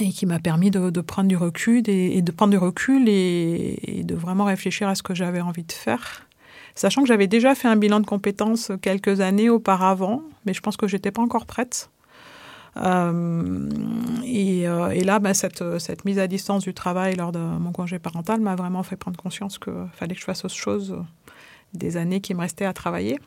et 0.00 0.10
qui 0.10 0.26
m'a 0.26 0.38
permis 0.38 0.70
de, 0.70 1.00
prendre 1.00 1.28
du 1.28 1.36
recul 1.36 1.88
et, 1.88 2.22
de 2.22 2.32
prendre 2.32 2.50
du 2.50 2.58
recul 2.58 3.08
et, 3.08 4.02
de 4.04 4.14
vraiment 4.14 4.44
réfléchir 4.44 4.88
à 4.88 4.94
ce 4.94 5.02
que 5.02 5.14
j'avais 5.14 5.40
envie 5.40 5.64
de 5.64 5.72
faire. 5.72 6.26
Sachant 6.74 7.02
que 7.02 7.08
j'avais 7.08 7.26
déjà 7.26 7.54
fait 7.54 7.68
un 7.68 7.76
bilan 7.76 8.00
de 8.00 8.06
compétences 8.06 8.70
quelques 8.80 9.20
années 9.20 9.50
auparavant, 9.50 10.22
mais 10.46 10.54
je 10.54 10.60
pense 10.60 10.76
que 10.76 10.86
j'étais 10.86 11.10
pas 11.10 11.22
encore 11.22 11.46
prête. 11.46 11.90
Euh, 12.76 13.68
et, 14.24 14.68
euh, 14.68 14.90
et, 14.90 15.02
là, 15.02 15.18
bah, 15.18 15.34
cette, 15.34 15.78
cette, 15.78 16.04
mise 16.04 16.20
à 16.20 16.28
distance 16.28 16.62
du 16.62 16.74
travail 16.74 17.16
lors 17.16 17.32
de 17.32 17.40
mon 17.40 17.72
congé 17.72 17.98
parental 17.98 18.40
m'a 18.40 18.54
vraiment 18.54 18.84
fait 18.84 18.94
prendre 18.96 19.16
conscience 19.16 19.58
qu'il 19.58 19.72
fallait 19.94 20.14
que 20.14 20.20
je 20.20 20.24
fasse 20.24 20.44
autre 20.44 20.54
chose 20.54 20.96
des 21.74 21.96
années 21.96 22.20
qui 22.20 22.34
me 22.34 22.40
restaient 22.40 22.64
à 22.64 22.72
travailler. 22.72 23.18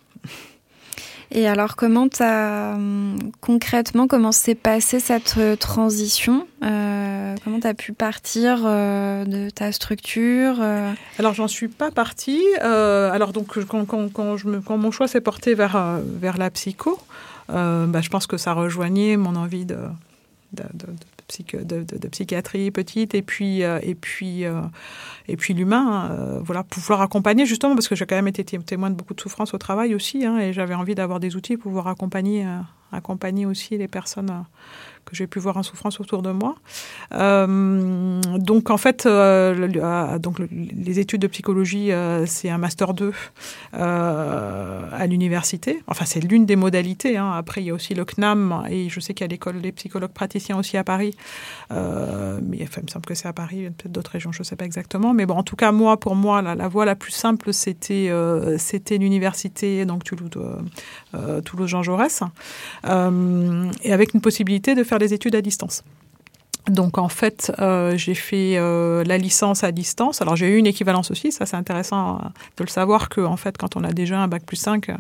Et 1.33 1.47
alors, 1.47 1.77
comment 1.77 2.07
as 2.19 2.73
hum, 2.75 3.17
concrètement, 3.39 4.07
comment 4.07 4.33
s'est 4.33 4.55
passée 4.55 4.99
cette 4.99 5.35
euh, 5.37 5.55
transition 5.55 6.45
euh, 6.63 7.35
Comment 7.43 7.61
tu 7.61 7.67
as 7.67 7.73
pu 7.73 7.93
partir 7.93 8.63
euh, 8.65 9.23
de 9.23 9.49
ta 9.49 9.71
structure. 9.71 10.61
Alors, 11.17 11.33
j'en 11.33 11.47
suis 11.47 11.69
pas 11.69 11.89
partie. 11.91 12.43
Alors, 12.61 13.31
donc, 13.31 13.57
quand, 13.65 13.85
quand, 13.85 14.11
quand, 14.11 14.77
mon 14.77 14.91
choix 14.91 15.07
s'est 15.07 15.21
porté 15.21 15.53
vers, 15.53 15.99
vers 16.03 16.37
la 16.37 16.49
psycho, 16.49 16.99
bah, 17.47 18.01
je 18.01 18.09
pense 18.09 18.27
que 18.27 18.37
ça 18.37 18.53
rejoignait 18.53 19.15
mon 19.17 19.35
envie 19.35 19.65
de, 19.65 19.77
de, 21.39 22.07
psychiatrie 22.09 22.71
petite 22.71 23.15
et 23.15 23.21
puis 23.21 23.61
et 23.61 23.95
puis 23.95 24.45
et 25.27 25.37
puis 25.37 25.53
l'humain 25.53 26.09
euh, 26.11 26.39
voilà 26.43 26.63
pouvoir 26.63 27.01
accompagner 27.01 27.45
justement 27.45 27.75
parce 27.75 27.87
que 27.87 27.95
j'ai 27.95 28.05
quand 28.05 28.15
même 28.15 28.27
été 28.27 28.43
témoin 28.43 28.89
de 28.89 28.95
beaucoup 28.95 29.13
de 29.13 29.21
souffrances 29.21 29.53
au 29.53 29.57
travail 29.57 29.95
aussi 29.95 30.25
hein, 30.25 30.37
et 30.39 30.53
j'avais 30.53 30.75
envie 30.75 30.95
d'avoir 30.95 31.19
des 31.19 31.35
outils 31.35 31.57
pour 31.57 31.71
pouvoir 31.71 31.87
accompagner 31.87 32.45
accompagner 32.91 33.45
aussi 33.45 33.77
les 33.77 33.87
personnes 33.87 34.45
que 35.05 35.15
j'ai 35.15 35.27
pu 35.27 35.39
voir 35.39 35.57
en 35.57 35.63
souffrance 35.63 35.99
autour 35.99 36.21
de 36.21 36.31
moi. 36.31 36.55
Euh, 37.13 38.21
donc 38.37 38.69
en 38.69 38.77
fait, 38.77 39.05
euh, 39.05 39.67
euh, 39.75 40.19
donc 40.19 40.39
les 40.49 40.99
études 40.99 41.21
de 41.21 41.27
psychologie, 41.27 41.91
c'est 42.25 42.49
un 42.49 42.57
master 42.57 42.93
2 42.93 43.13
à 43.73 45.07
l'université. 45.07 45.81
Enfin, 45.87 46.05
c'est 46.05 46.21
l'une 46.21 46.45
des 46.45 46.55
modalités. 46.55 47.17
Hein. 47.17 47.31
Après, 47.31 47.61
il 47.61 47.65
y 47.65 47.69
a 47.69 47.73
aussi 47.73 47.93
le 47.93 48.05
CNAM 48.05 48.65
et 48.69 48.89
je 48.89 48.99
sais 48.99 49.13
qu'il 49.13 49.23
y 49.23 49.29
a 49.29 49.31
l'école 49.31 49.61
des 49.61 49.71
psychologues 49.71 50.11
praticiens 50.11 50.57
aussi 50.57 50.77
à 50.77 50.83
Paris. 50.83 51.15
mais 51.69 52.57
il 52.57 52.83
me 52.83 52.87
semble 52.87 53.05
que 53.05 53.15
c'est 53.15 53.27
à 53.27 53.33
Paris, 53.33 53.69
peut-être 53.77 53.91
d'autres 53.91 54.11
régions, 54.11 54.31
je 54.31 54.39
ne 54.39 54.43
sais 54.43 54.55
pas 54.55 54.65
exactement. 54.65 55.13
Mais 55.13 55.25
bon, 55.25 55.35
en 55.35 55.43
tout 55.43 55.55
cas, 55.55 55.71
moi, 55.71 55.99
pour 55.99 56.15
moi, 56.15 56.41
la, 56.41 56.67
voie 56.67 56.85
la 56.85 56.95
plus 56.95 57.11
simple, 57.11 57.53
c'était 57.53 58.11
c'était 58.57 58.97
l'université, 58.97 59.85
donc 59.85 60.03
Toulouse, 60.03 60.29
Toulouse 61.45 61.69
Jean 61.69 61.83
Jaurès, 61.83 62.23
et 62.85 63.93
avec 63.93 64.13
une 64.13 64.21
possibilité 64.21 64.75
de 64.75 64.83
faire 64.83 64.99
des 64.99 65.13
études 65.13 65.35
à 65.35 65.41
distance. 65.41 65.83
Donc 66.69 66.99
en 66.99 67.09
fait, 67.09 67.51
euh, 67.59 67.97
j'ai 67.97 68.13
fait 68.13 68.53
euh, 68.57 69.03
la 69.03 69.17
licence 69.17 69.63
à 69.63 69.71
distance. 69.71 70.21
Alors 70.21 70.35
j'ai 70.35 70.47
eu 70.47 70.57
une 70.57 70.67
équivalence 70.67 71.09
aussi, 71.09 71.31
ça 71.31 71.47
c'est 71.47 71.57
intéressant 71.57 72.17
euh, 72.17 72.27
de 72.57 72.63
le 72.63 72.69
savoir 72.69 73.09
que 73.09 73.19
en 73.19 73.35
fait 73.35 73.57
quand 73.57 73.75
on 73.75 73.83
a 73.83 73.91
déjà 73.91 74.19
un 74.19 74.27
bac 74.27 74.43
plus 74.45 74.57
5, 74.57 74.91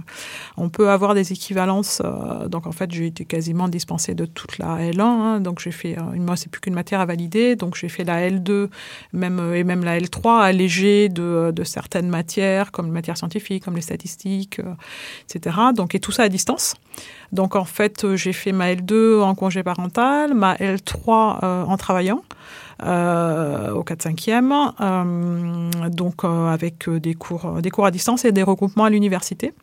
on 0.57 0.69
peut 0.69 0.89
avoir 0.89 1.13
des 1.13 1.31
équivalences. 1.31 2.01
donc 2.47 2.65
en 2.65 2.71
fait 2.71 2.91
j'ai 2.91 3.05
été 3.05 3.25
quasiment 3.25 3.67
dispensée 3.67 4.15
de 4.15 4.25
toute 4.25 4.57
la 4.57 4.77
L1. 4.91 5.01
Hein. 5.01 5.39
donc 5.39 5.59
j'ai 5.59 5.71
fait, 5.71 5.97
moi 6.15 6.35
c'est 6.35 6.49
plus 6.49 6.61
qu'une 6.61 6.73
matière 6.73 6.99
à 6.99 7.05
valider, 7.05 7.55
donc 7.55 7.75
j'ai 7.75 7.89
fait 7.89 8.03
la 8.03 8.27
L2 8.27 8.69
même 9.13 9.53
et 9.53 9.63
même 9.63 9.83
la 9.83 9.99
L3 9.99 10.41
allégée 10.41 11.09
de, 11.09 11.51
de 11.55 11.63
certaines 11.63 12.09
matières 12.09 12.71
comme 12.71 12.87
les 12.87 12.91
matières 12.91 13.17
scientifiques, 13.17 13.63
comme 13.63 13.75
les 13.75 13.81
statistiques, 13.81 14.59
etc. 15.29 15.57
Donc 15.75 15.93
et 15.93 15.99
tout 15.99 16.11
ça 16.11 16.23
à 16.23 16.29
distance. 16.29 16.73
Donc 17.31 17.55
en 17.55 17.65
fait, 17.65 18.15
j'ai 18.15 18.33
fait 18.33 18.51
ma 18.51 18.73
L2 18.73 19.21
en 19.21 19.35
congé 19.35 19.63
parental, 19.63 20.33
ma 20.33 20.55
L3 20.55 21.39
euh, 21.43 21.50
en 21.67 21.77
travaillant. 21.77 22.21
Euh, 22.83 23.69
au 23.73 23.83
4-5e, 23.83 24.71
euh, 24.81 25.89
donc 25.89 26.23
avec 26.23 26.89
des 26.89 27.13
cours, 27.13 27.61
des 27.61 27.69
cours 27.69 27.85
à 27.85 27.91
distance 27.91 28.25
et 28.25 28.31
des 28.31 28.41
regroupements 28.41 28.85
à 28.85 28.89
l'université. 28.89 29.53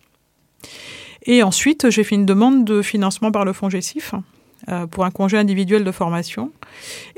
Et 1.24 1.42
ensuite, 1.42 1.90
j'ai 1.90 2.04
fait 2.04 2.14
une 2.14 2.26
demande 2.26 2.64
de 2.64 2.80
financement 2.80 3.32
par 3.32 3.44
le 3.44 3.52
fonds 3.52 3.70
GESIF 3.70 4.14
pour 4.90 5.04
un 5.04 5.10
congé 5.10 5.36
individuel 5.36 5.82
de 5.82 5.90
formation. 5.90 6.52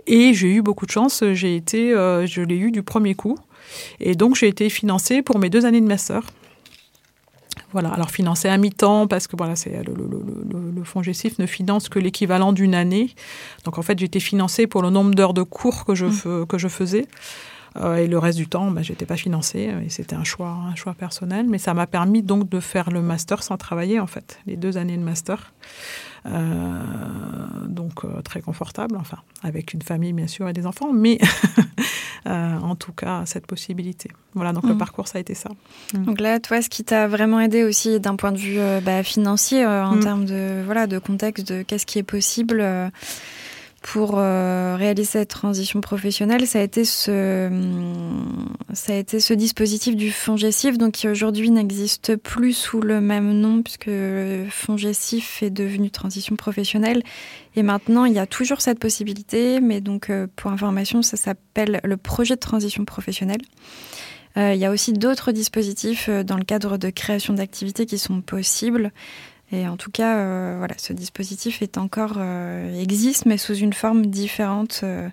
Et 0.06 0.32
j'ai 0.32 0.48
eu 0.54 0.62
beaucoup 0.62 0.86
de 0.86 0.90
chance, 0.90 1.22
j'ai 1.32 1.54
été, 1.54 1.90
je 1.90 2.40
l'ai 2.40 2.56
eu 2.56 2.70
du 2.70 2.82
premier 2.82 3.14
coup. 3.14 3.36
Et 4.00 4.14
donc, 4.14 4.36
j'ai 4.36 4.48
été 4.48 4.70
financée 4.70 5.20
pour 5.20 5.38
mes 5.38 5.50
deux 5.50 5.66
années 5.66 5.80
de 5.82 5.86
master. 5.86 6.22
Voilà, 7.72 7.90
alors 7.90 8.10
financer 8.10 8.48
à 8.48 8.56
mi-temps 8.56 9.06
parce 9.06 9.26
que 9.26 9.36
voilà, 9.36 9.54
c'est 9.54 9.70
le, 9.84 9.94
le, 9.94 10.70
le, 10.74 10.84
fonds 10.84 11.02
GESIF 11.02 11.38
ne 11.38 11.46
finance 11.46 11.88
que 11.88 11.98
l'équivalent 11.98 12.52
d'une 12.52 12.74
année. 12.74 13.14
Donc 13.64 13.78
en 13.78 13.82
fait, 13.82 13.98
j'étais 13.98 14.20
financée 14.20 14.66
pour 14.66 14.82
le 14.82 14.90
nombre 14.90 15.14
d'heures 15.14 15.34
de 15.34 15.42
cours 15.42 15.84
que 15.84 15.94
je, 15.94 16.06
mmh. 16.06 16.46
que 16.46 16.58
je 16.58 16.68
faisais. 16.68 17.06
Euh, 17.76 17.96
et 17.96 18.08
le 18.08 18.18
reste 18.18 18.38
du 18.38 18.48
temps, 18.48 18.70
bah, 18.70 18.82
j'étais 18.82 19.06
pas 19.06 19.16
financée 19.16 19.72
et 19.84 19.88
c'était 19.88 20.16
un 20.16 20.24
choix, 20.24 20.58
un 20.68 20.74
choix 20.74 20.94
personnel. 20.94 21.46
Mais 21.48 21.58
ça 21.58 21.74
m'a 21.74 21.86
permis 21.86 22.22
donc 22.22 22.48
de 22.48 22.60
faire 22.60 22.90
le 22.90 23.02
master 23.02 23.42
sans 23.42 23.56
travailler 23.56 24.00
en 24.00 24.06
fait, 24.06 24.40
les 24.46 24.56
deux 24.56 24.76
années 24.76 24.96
de 24.96 25.02
master. 25.02 25.52
Euh, 26.26 27.66
donc 27.66 28.04
euh, 28.04 28.20
très 28.22 28.42
confortable, 28.42 28.96
enfin 28.98 29.18
avec 29.42 29.72
une 29.72 29.82
famille 29.82 30.12
bien 30.12 30.26
sûr 30.26 30.48
et 30.48 30.52
des 30.52 30.66
enfants, 30.66 30.92
mais 30.92 31.18
euh, 32.26 32.58
en 32.58 32.74
tout 32.74 32.92
cas 32.92 33.22
cette 33.24 33.46
possibilité. 33.46 34.10
Voilà, 34.34 34.52
donc 34.52 34.64
le 34.64 34.74
mmh. 34.74 34.78
parcours 34.78 35.08
ça 35.08 35.18
a 35.18 35.20
été 35.20 35.34
ça. 35.34 35.50
Mmh. 35.94 36.04
Donc 36.04 36.20
là, 36.20 36.38
toi, 36.38 36.60
ce 36.60 36.68
qui 36.68 36.84
t'a 36.84 37.08
vraiment 37.08 37.40
aidé 37.40 37.64
aussi 37.64 38.00
d'un 38.00 38.16
point 38.16 38.32
de 38.32 38.38
vue 38.38 38.58
bah, 38.84 39.02
financier, 39.02 39.64
en 39.64 39.96
mmh. 39.96 40.00
termes 40.00 40.24
de 40.26 40.62
voilà 40.64 40.86
de 40.86 40.98
contexte, 40.98 41.50
de 41.50 41.62
qu'est-ce 41.62 41.86
qui 41.86 41.98
est 41.98 42.04
possible 42.04 42.62
pour 43.80 44.16
euh, 44.18 44.76
réaliser 44.78 45.10
cette 45.10 45.30
transition 45.30 45.80
professionnelle, 45.80 46.46
ça 46.46 46.58
a 46.58 46.62
été 46.62 46.84
ce, 46.84 47.50
ça 48.74 48.92
a 48.92 48.96
été 48.96 49.20
ce 49.20 49.32
dispositif 49.32 49.96
du 49.96 50.10
FONGESIF, 50.10 50.76
donc 50.76 50.92
qui 50.92 51.08
aujourd'hui 51.08 51.50
n'existe 51.50 52.16
plus 52.16 52.52
sous 52.52 52.82
le 52.82 53.00
même 53.00 53.32
nom, 53.32 53.62
puisque 53.62 53.90
FONGESIF 54.50 55.42
est 55.42 55.50
devenu 55.50 55.90
transition 55.90 56.36
professionnelle. 56.36 57.02
Et 57.56 57.62
maintenant, 57.62 58.04
il 58.04 58.12
y 58.12 58.18
a 58.18 58.26
toujours 58.26 58.60
cette 58.60 58.78
possibilité, 58.78 59.60
mais 59.60 59.80
donc, 59.80 60.10
euh, 60.10 60.26
pour 60.36 60.50
information, 60.50 61.00
ça 61.00 61.16
s'appelle 61.16 61.80
le 61.82 61.96
projet 61.96 62.34
de 62.34 62.40
transition 62.40 62.84
professionnelle. 62.84 63.42
Euh, 64.36 64.52
il 64.54 64.60
y 64.60 64.66
a 64.66 64.70
aussi 64.70 64.92
d'autres 64.92 65.32
dispositifs 65.32 66.10
dans 66.10 66.36
le 66.36 66.44
cadre 66.44 66.76
de 66.76 66.90
création 66.90 67.32
d'activités 67.32 67.86
qui 67.86 67.98
sont 67.98 68.20
possibles. 68.20 68.92
Et 69.52 69.66
en 69.66 69.76
tout 69.76 69.90
cas, 69.90 70.16
euh, 70.18 70.54
voilà, 70.58 70.74
ce 70.78 70.92
dispositif 70.92 71.62
euh, 71.62 72.80
existe, 72.80 73.26
mais 73.26 73.36
sous 73.36 73.54
une 73.54 73.72
forme 73.72 74.06
différente 74.06 74.80
euh, 74.84 75.08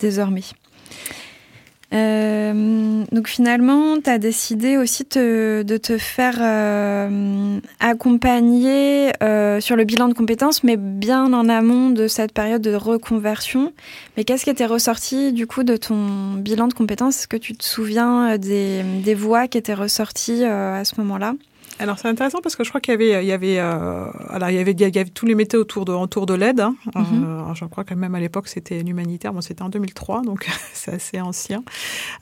désormais. 0.00 0.42
donc 1.92 3.28
finalement, 3.28 4.00
tu 4.00 4.10
as 4.10 4.18
décidé 4.18 4.76
aussi 4.76 5.04
de 5.04 5.76
te 5.78 5.96
faire 5.96 6.42
accompagner 7.80 9.12
sur 9.60 9.76
le 9.76 9.84
bilan 9.84 10.08
de 10.08 10.14
compétences, 10.14 10.64
mais 10.64 10.76
bien 10.76 11.32
en 11.32 11.48
amont 11.48 11.90
de 11.90 12.08
cette 12.08 12.32
période 12.32 12.62
de 12.62 12.74
reconversion. 12.74 13.72
Mais 14.16 14.24
qu'est-ce 14.24 14.44
qui 14.44 14.50
était 14.50 14.66
ressorti 14.66 15.32
du 15.32 15.46
coup 15.46 15.62
de 15.62 15.76
ton 15.76 16.34
bilan 16.34 16.66
de 16.66 16.74
compétences? 16.74 17.20
Est-ce 17.20 17.28
que 17.28 17.36
tu 17.36 17.54
te 17.54 17.64
souviens 17.64 18.36
des 18.38 19.14
voix 19.14 19.46
qui 19.46 19.56
étaient 19.56 19.72
ressorties 19.72 20.44
à 20.44 20.84
ce 20.84 21.00
moment-là? 21.00 21.34
Alors 21.80 21.98
c'est 21.98 22.08
intéressant 22.08 22.40
parce 22.40 22.54
que 22.54 22.62
je 22.62 22.68
crois 22.68 22.80
qu'il 22.80 22.92
y 22.92 22.94
avait, 22.94 23.24
il 23.24 23.26
y 23.26 23.32
avait, 23.32 23.58
euh, 23.58 24.06
alors 24.28 24.50
il 24.50 24.56
y 24.56 24.58
avait, 24.58 24.72
il 24.72 24.80
y 24.80 24.84
avait 24.84 25.04
tous 25.10 25.26
les 25.26 25.34
métiers 25.34 25.58
autour 25.58 25.84
de, 25.84 25.92
autour 25.92 26.26
de 26.26 26.34
l'aide. 26.34 26.60
Hein. 26.60 26.76
Mhm. 26.94 27.24
euh, 27.24 27.54
je 27.54 27.64
crois 27.64 27.84
que 27.84 27.94
même 27.94 28.14
à 28.14 28.20
l'époque 28.20 28.48
c'était 28.48 28.80
l'humanitaire. 28.82 29.32
Bon, 29.32 29.40
c'était 29.40 29.62
en 29.62 29.68
2003, 29.68 30.22
donc 30.22 30.48
c'est 30.72 30.94
assez 30.94 31.20
ancien. 31.20 31.64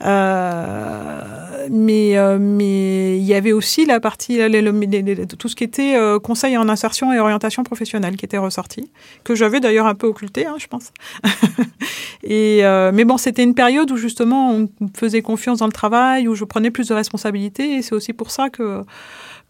Euh, 0.03 1.67
mais 1.69 2.17
euh, 2.17 2.37
mais 2.39 3.17
il 3.17 3.23
y 3.23 3.33
avait 3.33 3.51
aussi 3.51 3.85
la 3.85 3.99
partie, 3.99 4.37
les, 4.49 5.27
tout 5.37 5.47
ce 5.47 5.55
qui 5.55 5.63
était 5.63 5.95
euh, 5.95 6.19
conseil 6.19 6.57
en 6.57 6.67
insertion 6.67 7.13
et 7.13 7.19
orientation 7.19 7.63
professionnelle 7.63 8.15
qui 8.15 8.25
était 8.25 8.37
ressorti, 8.37 8.91
que 9.23 9.35
j'avais 9.35 9.59
d'ailleurs 9.59 9.85
un 9.87 9.95
peu 9.95 10.07
occulté, 10.07 10.45
hein, 10.45 10.55
je 10.57 10.67
pense. 10.67 10.91
et 12.23 12.61
mais 12.93 13.05
bon, 13.05 13.17
c'était 13.17 13.43
une 13.43 13.55
période 13.55 13.91
où 13.91 13.97
justement 13.97 14.51
on 14.51 14.69
faisait 14.95 15.21
confiance 15.21 15.59
dans 15.59 15.67
le 15.67 15.71
travail, 15.71 16.27
où 16.27 16.35
je 16.35 16.43
prenais 16.43 16.71
plus 16.71 16.87
de 16.87 16.93
responsabilités, 16.93 17.75
et 17.75 17.81
c'est 17.81 17.93
aussi 17.93 18.13
pour 18.13 18.31
ça 18.31 18.49
que 18.49 18.83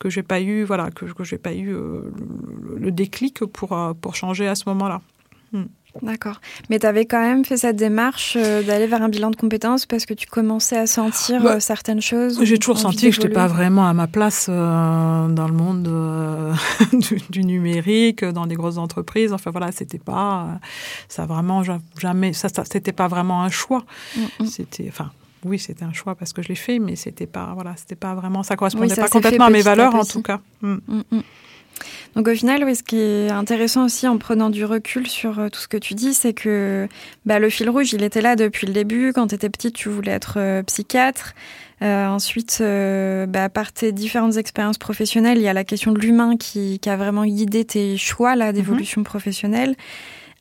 que 0.03 0.09
j'ai 0.09 0.23
pas 0.23 0.41
eu 0.41 0.65
voilà 0.65 0.91
que, 0.91 1.05
que 1.05 1.23
j'ai 1.23 1.37
pas 1.37 1.53
eu 1.53 1.73
euh, 1.73 2.11
le, 2.77 2.91
déclic 2.91 3.45
pour 3.45 3.71
euh, 3.71 3.93
pour 3.93 4.15
changer 4.15 4.47
à 4.49 4.55
ce 4.55 4.63
moment-là. 4.67 5.01
Hmm. 5.53 5.63
D'accord. 6.01 6.41
Mais 6.69 6.79
tu 6.79 6.87
avais 6.87 7.05
quand 7.05 7.21
même 7.21 7.45
fait 7.45 7.55
cette 7.55 7.75
démarche 7.75 8.35
euh, 8.35 8.63
d'aller 8.63 8.87
vers 8.87 9.01
un 9.01 9.09
bilan 9.09 9.29
de 9.29 9.35
compétences 9.35 9.85
parce 9.85 10.05
que 10.05 10.15
tu 10.15 10.27
commençais 10.27 10.77
à 10.77 10.87
sentir 10.87 11.41
bah, 11.41 11.59
certaines 11.59 12.01
choses 12.01 12.43
J'ai 12.43 12.57
toujours 12.57 12.79
senti 12.79 13.11
que 13.11 13.15
je 13.15 13.21
n'étais 13.21 13.33
pas 13.33 13.45
vraiment 13.45 13.87
à 13.87 13.93
ma 13.93 14.07
place 14.07 14.49
dans 14.49 15.47
le 15.47 15.53
monde 15.53 15.87
du, 17.29 17.45
numérique, 17.45 18.25
dans 18.25 18.47
des 18.47 18.55
grosses 18.55 18.79
entreprises. 18.79 19.31
Enfin 19.31 19.51
voilà, 19.51 19.71
c'était 19.71 19.99
pas 19.99 20.59
ça 21.07 21.25
vraiment 21.27 21.63
jamais 21.97 22.33
ça, 22.33 22.49
ça 22.49 22.65
c'était 22.65 22.91
pas 22.91 23.07
vraiment 23.07 23.43
un 23.43 23.49
choix. 23.49 23.85
Mm, 24.17 24.21
mm. 24.39 24.45
C'était 24.47 24.85
enfin 24.89 25.11
oui, 25.45 25.59
c'était 25.59 25.85
un 25.85 25.93
choix 25.93 26.15
parce 26.15 26.33
que 26.33 26.41
je 26.41 26.49
l'ai 26.49 26.55
fait, 26.55 26.79
mais 26.79 26.95
c'était 26.95 27.27
pas, 27.27 27.51
voilà, 27.53 27.73
c'était 27.77 27.95
pas 27.95 28.13
vraiment, 28.13 28.43
ça 28.43 28.55
correspondait 28.55 28.95
pas 28.95 29.07
complètement 29.07 29.45
à 29.45 29.49
mes 29.49 29.61
valeurs 29.61 29.95
en 29.95 30.05
tout 30.05 30.21
cas. 30.21 30.39
Mm. 30.61 30.75
Mm, 30.87 31.03
mm. 31.11 31.21
Donc 32.15 32.27
au 32.27 32.35
final, 32.35 32.63
oui, 32.63 32.75
ce 32.75 32.83
qui 32.83 32.97
est 32.97 33.31
intéressant 33.31 33.85
aussi 33.85 34.07
en 34.07 34.17
prenant 34.17 34.51
du 34.51 34.65
recul 34.65 35.07
sur 35.07 35.39
euh, 35.39 35.49
tout 35.49 35.59
ce 35.59 35.67
que 35.67 35.77
tu 35.77 35.95
dis, 35.95 36.13
c'est 36.13 36.33
que 36.33 36.87
bah, 37.25 37.39
le 37.39 37.49
fil 37.49 37.69
rouge, 37.69 37.93
il 37.93 38.03
était 38.03 38.21
là 38.21 38.35
depuis 38.35 38.67
le 38.67 38.73
début. 38.73 39.13
Quand 39.13 39.27
tu 39.27 39.35
étais 39.35 39.49
petite, 39.49 39.73
tu 39.73 39.89
voulais 39.89 40.11
être 40.11 40.35
euh, 40.37 40.61
psychiatre. 40.63 41.33
Euh, 41.83 42.07
ensuite, 42.07 42.59
euh, 42.61 43.25
bah, 43.25 43.49
par 43.49 43.73
tes 43.73 43.91
différentes 43.91 44.37
expériences 44.37 44.77
professionnelles, 44.77 45.37
il 45.37 45.43
y 45.43 45.49
a 45.49 45.53
la 45.53 45.65
question 45.65 45.91
de 45.91 45.99
l'humain 45.99 46.37
qui, 46.37 46.79
qui, 46.79 46.89
a 46.89 46.95
vraiment 46.95 47.25
guidé 47.25 47.65
tes 47.65 47.97
choix 47.97 48.35
là 48.35 48.53
d'évolution 48.53 49.03
professionnelle. 49.03 49.75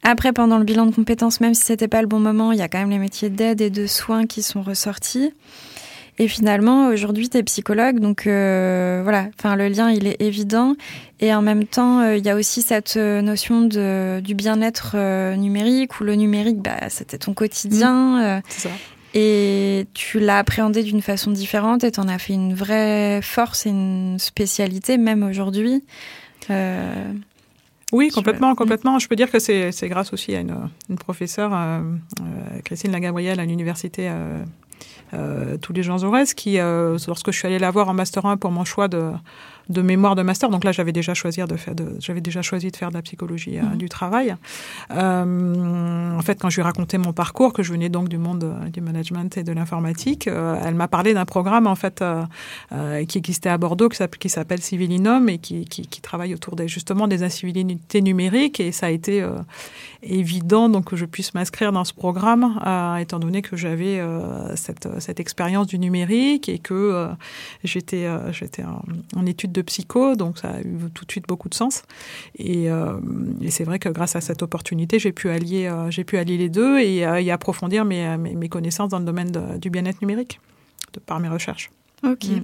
Après, 0.03 0.33
pendant 0.33 0.59
le 0.59 0.65
bilan 0.65 0.87
de 0.87 0.95
compétences, 0.95 1.41
même 1.41 1.55
si 1.55 1.63
c'était 1.65 1.89
pas 1.89 2.01
le 2.03 2.09
bon 2.09 2.19
moment, 2.19 2.53
il 2.53 2.59
y 2.59 2.63
a 2.63 2.69
quand 2.69 2.79
même 2.79 2.91
les 2.91 2.99
métiers 2.99 3.31
d'aide 3.31 3.61
et 3.61 3.71
de 3.71 3.87
soins 3.87 4.27
qui 4.27 4.43
sont 4.43 4.63
ressortis. 4.63 5.33
Et 6.19 6.29
finalement, 6.29 6.89
aujourd'hui, 6.89 7.31
tu 7.31 7.39
es 7.39 7.43
psychologue, 7.43 7.99
donc 7.99 8.27
euh, 8.27 9.01
voilà, 9.03 9.29
enfin 9.39 9.57
le 9.57 9.69
lien 9.69 9.91
il 9.91 10.07
est 10.07 10.21
évident. 10.21 10.77
Et 11.21 11.33
en 11.33 11.41
même 11.41 11.65
temps, 11.65 12.01
euh, 12.01 12.17
il 12.17 12.25
y 12.25 12.29
a 12.29 12.37
aussi 12.37 12.61
cette 12.61 12.97
euh, 12.97 13.23
notion 13.23 13.63
de, 13.63 14.21
du 14.21 14.35
bien-être 14.35 14.97
numérique, 15.37 16.01
où 16.01 16.05
le 16.05 16.15
numérique, 16.15 16.59
bah, 16.59 16.91
c'était 16.91 17.19
ton 17.19 17.33
quotidien. 17.33 18.39
Mmh. 18.39 18.43
ça. 18.49 18.69
Et 19.15 19.87
tu 19.95 20.21
l'as 20.21 20.39
appréhendé 20.39 20.83
d'une 20.83 21.03
façon 21.03 21.31
différente 21.31 21.85
et 21.85 21.93
tu 21.93 22.01
en 22.01 22.09
as 22.09 22.19
fait 22.19 22.33
une 22.33 22.55
vraie 22.55 23.21
force 23.23 23.67
et 23.67 23.71
une 23.71 24.19
spécialité, 24.19 24.99
même 24.99 25.23
aujourd'hui. 25.23 25.83
Oui, 27.93 28.11
complètement, 28.11 28.55
complètement. 28.55 28.99
Je 28.99 29.07
peux 29.07 29.17
dire 29.17 29.31
que 29.31 29.39
c'est 29.39 29.89
grâce 29.89 30.13
aussi 30.13 30.35
à 30.35 30.41
une, 30.41 30.57
une 30.89 30.97
professeure, 30.97 31.53
euh, 31.55 31.81
euh, 32.21 32.61
Christine 32.65 32.91
Lagabrielle, 32.91 33.39
à 33.39 33.45
l'université 33.45 34.11
euh, 35.13 35.57
tous 35.59 35.75
les 35.75 35.83
gens 35.83 35.99
Jaurès, 35.99 36.33
qui, 36.33 36.57
lorsque 36.57 37.31
je 37.31 37.39
suis 37.39 37.47
allée 37.47 37.59
la 37.59 37.71
voir 37.71 37.89
en 37.89 37.95
Master 37.95 38.25
1 38.25 38.39
pour 38.39 38.51
mon 38.51 38.65
choix 38.65 38.89
de, 38.89 39.13
de 39.69 39.83
mémoire 39.83 40.15
de 40.15 40.23
master. 40.23 40.49
Donc 40.49 40.65
là, 40.65 40.73
j'avais 40.73 40.93
déjà 40.93 41.15
choisi 41.15 41.41
de 41.41 41.57
faire 41.57 41.75
de, 41.75 41.97
j'avais 41.99 42.21
déjà 42.21 42.43
choisi 42.43 42.71
de 42.71 42.77
faire 42.77 42.91
de 42.91 42.95
la 42.95 43.03
psychologie 43.03 43.59
euh, 43.59 43.63
mhm. 43.63 43.77
du 43.77 43.89
travail. 43.89 44.37
Euh, 44.91 46.17
en 46.17 46.23
fait, 46.23 46.41
quand 46.41 46.51
je 46.51 46.57
lui 46.57 46.61
ai 46.61 46.65
raconté 46.65 46.99
mon 46.99 47.13
parcours, 47.13 47.53
que 47.53 47.63
je 47.63 47.73
venais 47.73 47.89
donc 47.89 48.09
du 48.09 48.19
monde 48.19 48.45
euh, 48.45 48.69
du 48.69 48.81
management 48.81 49.37
et 49.37 49.43
de 49.43 49.53
l'informatique, 49.53 50.27
elle 50.27 50.75
m'a 50.75 50.89
parlé 50.89 51.15
d'un 51.15 51.25
programme 51.25 51.67
en 51.67 51.75
fait 51.75 52.05
qui 53.09 53.19
existait 53.19 53.49
à 53.49 53.59
Bordeaux, 53.59 53.89
qui 53.89 54.29
s'appelle 54.29 54.61
Civilinum 54.61 55.29
et 55.29 55.39
qui, 55.39 55.65
qui, 55.65 55.87
qui, 55.87 56.01
travaille 56.01 56.35
autour 56.35 56.57
des, 56.57 56.69
justement 56.69 57.09
des 57.09 57.23
incivilités 57.23 58.03
numériques. 58.03 58.61
Et 58.61 58.73
ça 58.73 58.87
a 58.87 58.91
été 58.91 59.27
évident 60.03 60.69
donc 60.69 60.87
que 60.87 60.97
je 60.97 61.05
puisse 61.05 61.35
m'inscrire 61.35 61.73
dans 61.73 61.85
ce 61.85 61.93
programme, 61.93 62.59
étant 63.01 63.19
donné 63.19 63.43
que 63.43 63.57
j'avais 63.57 64.03
cette, 64.57 64.89
cette 65.01 65.21
expérience 65.21 65.67
du 65.67 65.79
numérique 65.79 66.49
et 66.49 66.59
que 66.59 67.09
j'étais 67.65 68.07
j'étais 68.33 68.65
en, 68.65 68.83
en 69.17 69.27
études 69.27 69.52
de 69.53 69.63
psycho, 69.63 70.17
donc 70.17 70.39
ça 70.39 70.49
a 70.49 70.61
eu 70.61 70.91
tout 70.95 71.05
de 71.05 71.11
suite 71.11 71.27
beaucoup 71.29 71.49
de 71.49 71.55
sens. 71.55 71.83
Et, 72.37 72.71
euh, 72.71 72.97
c'est 73.51 73.65
vrai 73.65 73.79
que 73.79 73.89
grâce 73.89 74.17
à 74.17 74.21
cette 74.21 74.43
opportunité, 74.43 74.99
j'ai 74.99 75.13
pu 75.13 75.29
allier, 75.29 75.67
euh, 75.67 75.91
j'ai 75.91 76.05
pu 76.05 76.19
allier 76.19 76.37
les 76.37 76.49
deux 76.49 76.79
et, 76.79 77.07
euh, 77.07 77.33
approfondir 77.33 77.85
mes, 77.85 78.17
mes, 78.17 78.49
connaissances 78.49 78.91
dans 78.91 78.99
le 78.99 79.05
domaine 79.05 79.59
du 79.59 79.71
bien-être 79.71 80.03
numérique 80.03 80.41
de, 80.93 81.01
par 81.01 81.19
mes 81.21 81.29
recherches. 81.29 81.71
Ok. 82.05 82.27
Mm. 82.27 82.43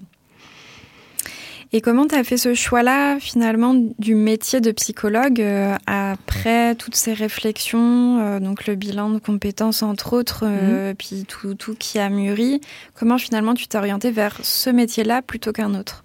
Et 1.73 1.83
comment 1.83 2.07
tu 2.07 2.15
as 2.15 2.25
fait 2.25 2.39
ce 2.39 2.55
choix-là, 2.55 3.19
finalement, 3.21 3.75
du 3.99 4.15
métier 4.15 4.63
de 4.63 4.71
psychologue 4.73 5.45
après 5.87 6.75
toutes 6.77 6.95
ces 6.95 7.13
réflexions, 7.13 8.41
donc 8.41 8.67
le 8.67 8.75
bilan 8.75 9.11
de 9.11 9.19
compétences, 9.19 9.83
entre 9.83 10.15
autres, 10.15 10.47
mm. 10.47 10.95
puis 10.95 11.27
tout, 11.29 11.55
tout 11.55 11.75
qui 11.75 11.99
a 11.99 12.09
mûri 12.09 12.63
Comment, 12.95 13.19
finalement, 13.19 13.53
tu 13.53 13.69
t'es 13.69 13.77
orienté 13.77 14.11
vers 14.11 14.39
ce 14.43 14.71
métier-là 14.71 15.21
plutôt 15.21 15.53
qu'un 15.53 15.75
autre? 15.75 16.03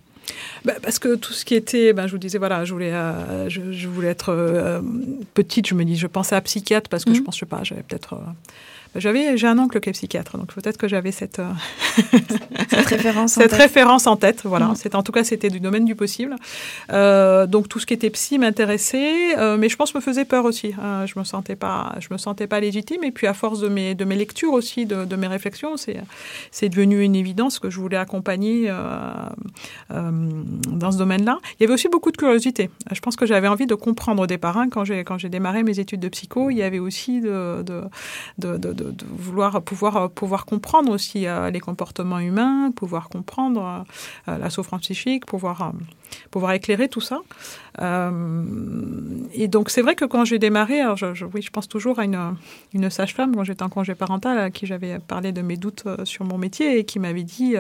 Bah, 0.66 0.74
parce 0.82 1.00
que 1.00 1.16
tout 1.16 1.34
ce 1.34 1.46
qui 1.46 1.56
était, 1.56 1.94
ben, 1.94 2.08
je 2.08 2.12
vous 2.12 2.18
disais, 2.18 2.38
voilà, 2.38 2.66
je 2.66 2.74
voulais, 2.74 2.94
euh, 2.94 3.50
je, 3.50 3.88
voulais 3.88 4.10
être 4.10 4.30
euh, 4.30 4.82
petite. 5.34 5.68
Je 5.68 5.76
me 5.76 5.84
dis, 5.84 5.98
je 5.98 6.08
pensais 6.08 6.36
à 6.36 6.42
psychiatre 6.42 6.90
parce 6.90 7.06
que 7.06 7.14
je 7.14 7.20
mhm. 7.20 7.26
pense, 7.26 7.36
je 7.36 7.42
sais 7.42 7.46
pas, 7.46 7.64
j'avais 7.64 7.84
peut-être 7.84 8.14
euh, 8.14 8.18
j'avais, 8.96 9.38
j'ai 9.38 9.48
un 9.48 9.58
oncle 9.58 9.80
qui 9.80 9.90
est 9.90 9.94
psychiatre, 9.94 10.38
donc 10.38 10.54
peut-être 10.54 10.78
que 10.78 10.88
j'avais 10.88 11.12
cette, 11.12 11.42
cette 12.70 12.88
référence, 12.88 13.38
en 13.38 13.42
cette 13.42 13.52
tête. 13.52 13.60
référence 13.60 14.08
en 14.08 14.16
tête. 14.16 14.42
Voilà, 14.46 14.68
mm. 14.68 14.76
c'est 14.76 14.96
en 14.96 15.04
tout 15.04 15.12
cas 15.12 15.24
c'était 15.24 15.50
du 15.50 15.60
domaine 15.60 15.86
du 15.86 15.96
possible. 15.96 16.36
Euh, 16.92 17.46
donc 17.48 17.70
tout 17.70 17.80
ce 17.80 17.86
qui 17.86 17.94
était 17.94 18.10
psy 18.10 18.38
m'intéressait, 18.40 19.38
euh, 19.38 19.58
mais 19.58 19.70
je 19.70 19.76
pense 19.76 19.94
me 19.94 20.02
faisait 20.02 20.26
peur 20.26 20.46
aussi. 20.46 20.74
Euh, 20.82 21.06
je 21.06 21.18
me 21.18 21.24
sentais 21.24 21.56
pas, 21.56 21.96
je 22.00 22.08
me 22.12 22.18
sentais 22.18 22.48
pas 22.48 22.60
légitime. 22.60 23.04
Et 23.04 23.12
puis 23.12 23.28
à 23.28 23.34
force 23.34 23.60
de 23.60 23.70
mes 23.70 23.96
de 23.96 24.06
mes 24.06 24.16
lectures 24.16 24.54
aussi, 24.54 24.86
de, 24.86 25.06
de 25.06 25.16
mes 25.16 25.28
réflexions, 25.28 25.78
c'est 25.78 25.98
c'est 26.52 26.70
devenu 26.70 27.02
une 27.02 27.16
évidence 27.16 27.60
que 27.60 27.70
je 27.70 27.80
voulais 27.80 27.98
accompagner 27.98 28.72
dans 29.90 30.92
ce 30.92 30.98
domaine-là. 30.98 31.40
Il 31.60 31.64
y 31.64 31.66
avait 31.66 31.74
aussi 31.74 31.90
beaucoup 31.90 32.12
de 32.12 32.18
curiosité. 32.18 32.70
Je 32.92 33.00
pense 33.00 33.16
que 33.16 33.26
j'avais 33.26 33.48
envie 33.48 33.68
de 33.68 33.76
comprendre 33.76 34.24
au 34.24 34.28
départ. 34.28 34.58
Hein, 34.58 34.70
quand 34.70 34.86
j'ai 34.86 35.04
quand 35.04 35.18
j'ai 35.18 35.30
démarré 35.30 35.64
mes 35.64 35.80
études 35.80 36.00
de 36.00 36.10
psycho, 36.10 36.50
il 36.50 36.58
y 36.58 36.64
avait 36.64 36.80
aussi 36.80 37.22
de, 37.22 37.64
de, 37.64 37.84
de 38.38 38.58
de, 38.58 38.94
vouloir 39.10 39.62
pouvoir, 39.62 40.10
pouvoir 40.10 40.46
comprendre 40.46 40.92
aussi 40.92 41.26
les 41.52 41.60
comportements 41.60 41.83
humains, 42.20 42.72
pouvoir 42.72 43.10
comprendre 43.10 43.86
la 44.38 44.50
souffrance 44.50 44.82
psychique, 44.82 45.26
pouvoir, 45.26 45.62
euh, 45.62 45.72
pouvoir 46.32 46.54
éclairer 46.54 46.88
tout 46.88 47.02
ça. 47.02 47.22
Et 47.80 49.48
donc 49.48 49.70
c'est 49.70 49.82
vrai 49.82 49.96
que 49.96 50.06
quand 50.06 50.26
j'ai 50.26 50.40
démarré, 50.40 50.82
je, 50.96 51.26
oui, 51.26 51.42
je 51.42 51.50
pense 51.50 51.68
toujours 51.68 52.00
à 52.00 52.06
une, 52.06 52.90
sage-femme 52.90 53.36
quand 53.36 53.44
j'étais 53.44 53.64
en 53.64 53.70
congé 53.70 53.96
parental 53.96 54.38
à 54.38 54.50
qui 54.52 54.66
j'avais 54.66 55.00
parlé 55.00 55.32
de 55.32 55.42
mes 55.42 55.58
doutes 55.58 55.84
sur 56.04 56.26
mon 56.26 56.38
métier 56.38 56.80
et 56.80 56.84
qui 56.84 57.00
m'avait 57.00 57.24
dit 57.24 57.56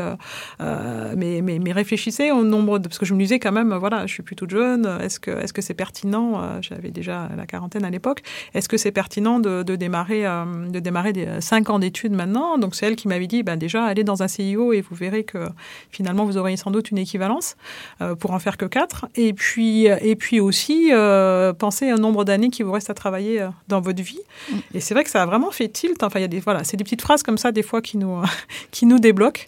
mais, 0.59 1.41
mais, 1.41 1.59
mais, 1.59 1.71
réfléchissez 1.71 2.31
au 2.31 2.43
nombre 2.43 2.79
de, 2.79 2.87
parce 2.87 2.99
que 2.99 3.05
je 3.05 3.13
me 3.13 3.19
disais 3.19 3.39
quand 3.39 3.51
même 3.51 3.73
voilà 3.73 4.05
je 4.05 4.13
suis 4.13 4.23
plus 4.23 4.35
toute 4.35 4.51
jeune 4.51 4.85
est-ce 5.01 5.19
que 5.19 5.31
est-ce 5.31 5.53
que 5.53 5.61
c'est 5.61 5.73
pertinent 5.73 6.61
j'avais 6.61 6.91
déjà 6.91 7.29
la 7.35 7.45
quarantaine 7.45 7.85
à 7.85 7.89
l'époque 7.89 8.21
est-ce 8.53 8.69
que 8.69 8.77
c'est 8.77 8.91
pertinent 8.91 9.39
de, 9.39 9.63
démarrer 9.75 10.23
de 10.23 10.79
démarrer 10.79 11.13
euh, 11.17 11.41
cinq 11.41 11.69
ans 11.69 11.79
d'études 11.79 12.13
maintenant? 12.13 12.57
Donc 12.57 12.75
c'est 12.75 12.85
elle 12.85 12.95
qui 12.95 13.07
m'avait 13.07 13.27
dit, 13.27 13.43
ben 13.43 13.57
déjà, 13.57 13.85
allez 13.85 14.03
dans 14.03 14.23
un 14.23 14.27
CIO 14.27 14.73
et 14.73 14.81
vous 14.81 14.95
verrez 14.95 15.23
que 15.23 15.49
finalement 15.89 16.25
vous 16.25 16.37
aurez 16.37 16.55
sans 16.57 16.71
doute 16.71 16.91
une 16.91 16.97
équivalence 16.97 17.55
euh, 18.01 18.15
pour 18.15 18.31
en 18.31 18.39
faire 18.39 18.57
que 18.57 18.65
quatre. 18.65 19.07
Et 19.15 19.33
puis, 19.33 19.89
euh, 19.89 19.97
et 20.03 20.15
puis 20.15 20.39
aussi, 20.39 20.89
euh, 20.91 21.53
pensez 21.53 21.91
au 21.93 21.97
nombre 21.97 22.23
d'années 22.23 22.49
qui 22.49 22.63
vous 22.63 22.71
reste 22.71 22.89
à 22.89 22.93
travailler 22.93 23.47
dans 23.67 23.81
votre 23.81 24.03
vie. 24.03 24.19
Mm. 24.51 24.55
Et 24.75 24.79
c'est 24.79 24.93
vrai 24.93 25.03
que 25.03 25.09
ça 25.09 25.23
a 25.23 25.25
vraiment 25.25 25.51
fait 25.51 25.69
tilt. 25.69 26.03
Enfin, 26.03 26.19
il 26.19 26.23
y 26.23 26.25
a 26.25 26.29
des, 26.29 26.39
voilà, 26.39 26.63
c'est 26.63 26.77
des 26.77 26.83
petites 26.83 27.01
phrases 27.01 27.23
comme 27.23 27.37
ça 27.37 27.51
des 27.51 27.63
fois 27.63 27.81
qui 27.81 27.97
nous, 27.97 28.21
qui 28.71 28.85
nous 28.85 28.99
débloquent. 28.99 29.45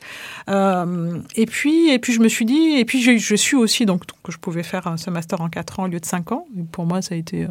et 0.47 1.45
puis, 1.45 1.89
et 1.89 1.99
puis 1.99 2.13
je 2.13 2.19
me 2.19 2.29
suis 2.29 2.45
dit, 2.45 2.77
et 2.77 2.85
puis 2.85 3.01
je, 3.01 3.17
je 3.17 3.35
suis 3.35 3.55
aussi 3.55 3.85
donc 3.85 4.03
que 4.23 4.31
je 4.31 4.37
pouvais 4.37 4.63
faire 4.63 4.95
ce 4.97 5.09
master 5.09 5.41
en 5.41 5.49
quatre 5.49 5.79
ans 5.79 5.83
au 5.83 5.87
lieu 5.87 5.99
de 5.99 6.05
cinq 6.05 6.31
ans. 6.31 6.47
pour 6.71 6.85
moi, 6.85 7.01
ça 7.01 7.15
a 7.15 7.17
été 7.17 7.47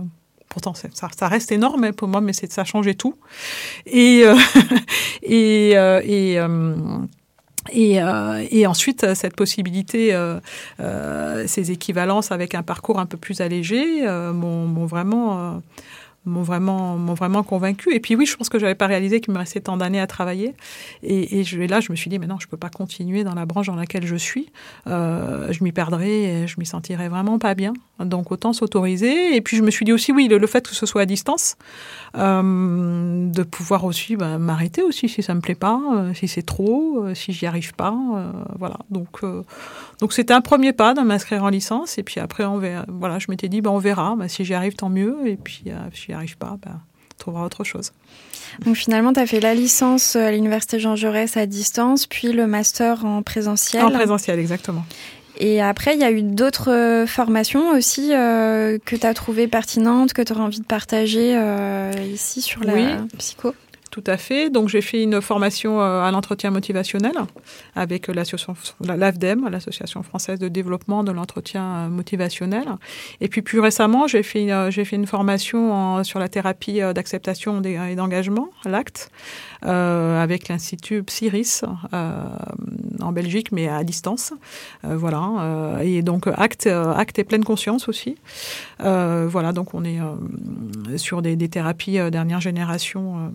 Pourtant, 0.54 0.72
ça, 0.74 0.88
ça, 0.92 1.26
reste 1.26 1.50
énorme 1.50 1.92
pour 1.92 2.06
moi, 2.06 2.20
mais 2.20 2.32
c'est 2.32 2.52
ça 2.52 2.60
a 2.60 2.64
changé 2.64 2.94
tout. 2.94 3.16
Et 3.86 4.22
euh, 4.24 4.36
et 5.24 5.72
euh, 5.74 6.00
et 6.04 6.38
euh, 6.38 6.76
et, 7.72 8.02
euh, 8.02 8.44
et, 8.50 8.66
ensuite, 8.66 9.14
cette 9.14 9.36
possibilité, 9.36 10.14
euh, 10.14 10.38
euh, 10.80 11.44
ces 11.46 11.70
équivalences 11.70 12.30
avec 12.30 12.54
un 12.54 12.62
parcours 12.62 12.98
un 12.98 13.06
peu 13.06 13.16
plus 13.16 13.40
allégé, 13.40 14.02
m'ont 14.06 14.86
vraiment 14.86 15.62
m'ont 16.26 16.42
vraiment, 16.42 16.96
m'ont 16.96 17.14
vraiment 17.14 17.42
convaincu. 17.42 17.94
Et 17.94 18.00
puis 18.00 18.16
oui, 18.16 18.26
je 18.26 18.36
pense 18.36 18.48
que 18.48 18.58
j'avais 18.58 18.74
pas 18.74 18.86
réalisé 18.86 19.20
qu'il 19.20 19.32
me 19.32 19.38
restait 19.38 19.60
tant 19.60 19.76
d'années 19.76 20.00
à 20.00 20.06
travailler. 20.06 20.54
Et, 21.02 21.40
et 21.40 21.44
je, 21.44 21.60
là, 21.60 21.80
je 21.80 21.90
me 21.90 21.96
suis 21.96 22.08
dit, 22.08 22.18
mais 22.18 22.26
non, 22.26 22.38
je 22.40 22.48
peux 22.48 22.56
pas 22.56 22.70
continuer 22.70 23.24
dans 23.24 23.34
la 23.34 23.46
branche 23.46 23.66
dans 23.66 23.74
laquelle 23.74 24.06
je 24.06 24.16
suis. 24.16 24.50
Euh, 24.86 25.52
je 25.52 25.62
m'y 25.62 25.72
perdrais, 25.72 26.08
et 26.10 26.46
je 26.46 26.56
m'y 26.58 26.66
sentirais 26.66 27.08
vraiment 27.08 27.38
pas 27.38 27.54
bien. 27.54 27.72
Donc 28.00 28.32
autant 28.32 28.52
s'autoriser. 28.52 29.36
Et 29.36 29.40
puis 29.40 29.56
je 29.56 29.62
me 29.62 29.70
suis 29.70 29.84
dit 29.84 29.92
aussi, 29.92 30.10
oui, 30.10 30.26
le, 30.26 30.46
fait 30.46 30.66
que 30.66 30.74
ce 30.74 30.84
soit 30.84 31.02
à 31.02 31.06
distance, 31.06 31.56
euh, 32.16 33.30
de 33.30 33.42
pouvoir 33.44 33.84
aussi 33.84 34.16
bah, 34.16 34.38
m'arrêter 34.38 34.82
aussi 34.82 35.08
si 35.08 35.22
ça 35.22 35.34
me 35.34 35.40
plaît 35.40 35.54
pas, 35.54 35.80
euh, 35.94 36.14
si 36.14 36.26
c'est 36.26 36.42
trop, 36.42 37.04
euh, 37.04 37.14
si 37.14 37.32
j'y 37.32 37.46
arrive 37.46 37.74
pas. 37.74 37.94
Euh, 38.16 38.32
voilà. 38.58 38.78
Donc 38.90 39.20
donc 40.00 40.12
c'était 40.12 40.34
un 40.34 40.40
premier 40.40 40.72
pas 40.72 40.94
de 40.94 41.02
m'inscrire 41.02 41.44
en 41.44 41.50
licence. 41.50 41.98
Et 41.98 42.02
puis 42.02 42.20
après, 42.20 42.44
on 42.44 42.58
verra, 42.58 42.84
voilà, 42.88 43.18
je 43.18 43.26
m'étais 43.28 43.48
dit, 43.48 43.60
bah, 43.60 43.70
on 43.70 43.78
verra. 43.78 44.16
Bah, 44.16 44.28
si 44.28 44.44
j'y 44.44 44.54
arrive, 44.54 44.74
tant 44.74 44.88
mieux. 44.88 45.16
Et 45.26 45.36
puis 45.36 45.64
si 45.92 46.12
arrive 46.12 46.36
pas, 46.36 46.56
ben, 46.64 46.80
on 47.12 47.18
trouvera 47.18 47.44
autre 47.44 47.62
chose. 47.62 47.92
Donc 48.64 48.74
finalement, 48.76 49.12
tu 49.12 49.20
as 49.20 49.26
fait 49.26 49.40
la 49.40 49.54
licence 49.54 50.16
à 50.16 50.32
l'Université 50.32 50.80
Jean 50.80 50.96
Jaurès 50.96 51.36
à 51.36 51.46
distance, 51.46 52.06
puis 52.06 52.32
le 52.32 52.46
master 52.46 53.04
en 53.04 53.22
présentiel. 53.22 53.84
En 53.84 53.90
présentiel, 53.90 54.38
exactement. 54.38 54.84
Et 55.38 55.60
après, 55.60 55.94
il 55.94 56.00
y 56.00 56.04
a 56.04 56.10
eu 56.10 56.22
d'autres 56.22 56.70
euh, 56.70 57.06
formations 57.06 57.70
aussi 57.70 58.14
euh, 58.14 58.78
que 58.84 58.94
tu 58.96 59.06
as 59.06 59.14
trouvées 59.14 59.48
pertinentes, 59.48 60.12
que 60.12 60.22
tu 60.22 60.32
aurais 60.32 60.42
envie 60.42 60.60
de 60.60 60.64
partager 60.64 61.36
euh, 61.36 61.92
ici 62.12 62.40
sur 62.40 62.62
la 62.62 62.74
psycho 63.18 63.54
tout 63.94 64.02
à 64.08 64.16
fait. 64.16 64.50
Donc 64.50 64.68
j'ai 64.68 64.80
fait 64.80 65.04
une 65.04 65.20
formation 65.20 65.80
euh, 65.80 66.02
à 66.02 66.10
l'entretien 66.10 66.50
motivationnel 66.50 67.12
avec 67.76 68.08
l'association 68.08 68.56
l'AFDEM, 68.80 69.48
l'Association 69.48 70.02
française 70.02 70.40
de 70.40 70.48
développement 70.48 71.04
de 71.04 71.12
l'entretien 71.12 71.64
euh, 71.64 71.88
motivationnel. 71.90 72.64
Et 73.20 73.28
puis 73.28 73.40
plus 73.40 73.60
récemment, 73.60 74.08
j'ai 74.08 74.24
fait 74.24 74.50
euh, 74.50 74.72
fait 74.72 74.96
une 74.96 75.06
formation 75.06 76.02
sur 76.02 76.18
la 76.18 76.28
thérapie 76.28 76.80
d'acceptation 76.92 77.62
et 77.62 77.94
d'engagement, 77.94 78.48
l'ACT, 78.64 79.10
avec 79.62 80.48
l'institut 80.48 81.04
Psyris 81.04 81.62
en 83.00 83.12
Belgique, 83.12 83.52
mais 83.52 83.68
à 83.68 83.84
distance. 83.84 84.34
voilà. 84.82 85.78
et 85.82 86.02
donc 86.02 86.26
ACT, 86.26 86.66
ACT 86.66 87.20
et 87.20 87.24
pleine 87.24 87.44
conscience 87.44 87.88
aussi. 87.88 88.16
voilà. 88.80 89.52
Donc 89.52 89.74
on 89.74 89.84
est 89.84 90.00
sur 90.96 91.22
des 91.22 91.48
thérapies 91.48 91.98
dernière 92.10 92.40
génération 92.40 93.30